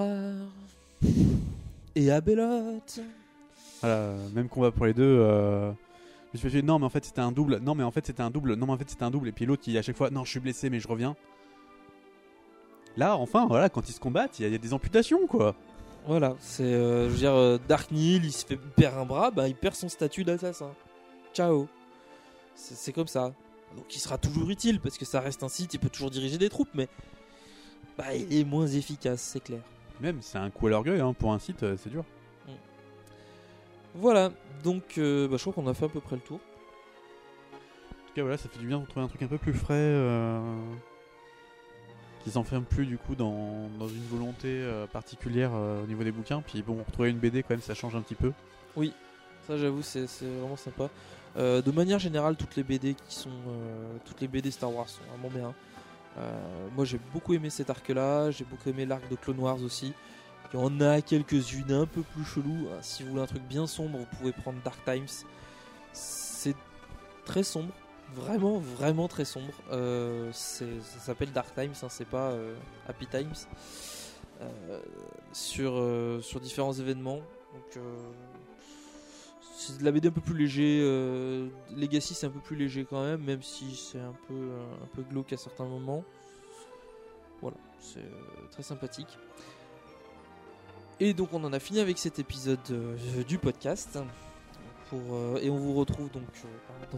[1.96, 3.00] et Abelote.
[3.82, 5.04] Voilà, même combat pour les deux.
[5.04, 5.72] Euh...
[6.34, 7.58] Je me suis fait, non, mais en fait c'était un double.
[7.62, 8.54] Non, mais en fait c'était un double.
[8.56, 9.28] Non, mais en fait c'était un double.
[9.28, 11.16] Et puis l'autre qui à chaque fois, non, je suis blessé, mais je reviens.
[12.98, 15.26] Là, enfin, voilà, quand ils se combattent, il y, a- il y a des amputations
[15.28, 15.56] quoi.
[16.08, 19.06] Voilà, c'est euh, je veux dire euh, Dark Neil, il se fait il perd un
[19.06, 20.72] bras, bah il perd son statut d'assassin.
[21.34, 21.68] Ciao.
[22.56, 23.34] C'est comme ça.
[23.76, 26.38] Donc il sera toujours utile parce que ça reste un site, il peut toujours diriger
[26.38, 26.88] des troupes, mais
[27.98, 29.62] bah, il est moins efficace, c'est clair.
[30.02, 32.06] Même, c'est un coup à l'orgueil hein, pour un site, euh, c'est dur.
[33.96, 34.32] Voilà,
[34.64, 36.40] donc euh, bah, je crois qu'on a fait à peu près le tour.
[36.40, 39.54] En tout cas, voilà, ça fait du bien de trouver un truc un peu plus
[39.54, 39.74] frais.
[39.76, 40.40] euh,
[42.24, 46.42] qui s'enferme plus du coup dans, dans une volonté particulière au niveau des bouquins.
[46.42, 48.34] Puis bon, retrouver une BD quand même, ça change un petit peu.
[48.76, 48.92] Oui,
[49.48, 50.90] ça j'avoue, c'est vraiment sympa.
[51.38, 54.90] Euh, de manière générale, toutes les BD qui sont, euh, toutes les BD Star Wars
[54.90, 55.54] sont vraiment bien.
[56.18, 58.32] Euh, moi, j'ai beaucoup aimé cet arc-là.
[58.32, 59.94] J'ai beaucoup aimé l'arc de Clone Wars aussi.
[60.54, 62.68] Il y en a quelques-unes un peu plus cheloues.
[62.72, 65.26] Ah, Si vous voulez un truc bien sombre, vous pouvez prendre Dark Times.
[65.94, 66.56] C'est
[67.26, 67.74] très sombre,
[68.16, 69.54] vraiment, vraiment très sombre.
[70.32, 70.66] Ça
[71.00, 72.34] s'appelle Dark Times, hein, c'est pas
[72.88, 73.36] Happy Times.
[75.32, 75.84] Sur,
[76.24, 77.22] sur différents événements.
[79.62, 80.80] C'est de la BD un peu plus léger.
[80.84, 84.34] euh, Legacy, c'est un peu plus léger quand même, même si c'est un peu,
[84.84, 86.04] un peu glauque à certains moments.
[87.42, 89.18] Voilà, c'est euh, très sympathique.
[91.00, 93.98] Et donc, on en a fini avec cet épisode euh, du podcast.
[94.90, 96.98] Pour, euh, et on vous retrouve donc euh,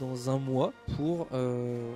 [0.00, 1.28] dans, dans un mois pour.
[1.32, 1.92] euh,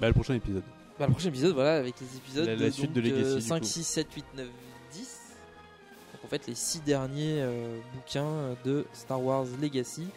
[0.00, 0.62] Bah, le prochain épisode.
[0.98, 3.36] bah, le prochain épisode, voilà, avec les épisodes La- la suite de donc, Legacy, euh,
[3.36, 3.64] du 5, coup.
[3.66, 4.52] 6, 7, 8, 9, 10.
[4.52, 4.75] Donc
[6.26, 10.08] fait les six derniers euh, bouquins de Star Wars Legacy.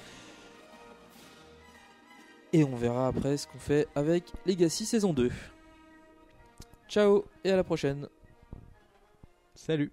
[2.51, 5.31] Et on verra après ce qu'on fait avec Legacy saison 2.
[6.87, 8.07] Ciao et à la prochaine.
[9.53, 9.91] Salut.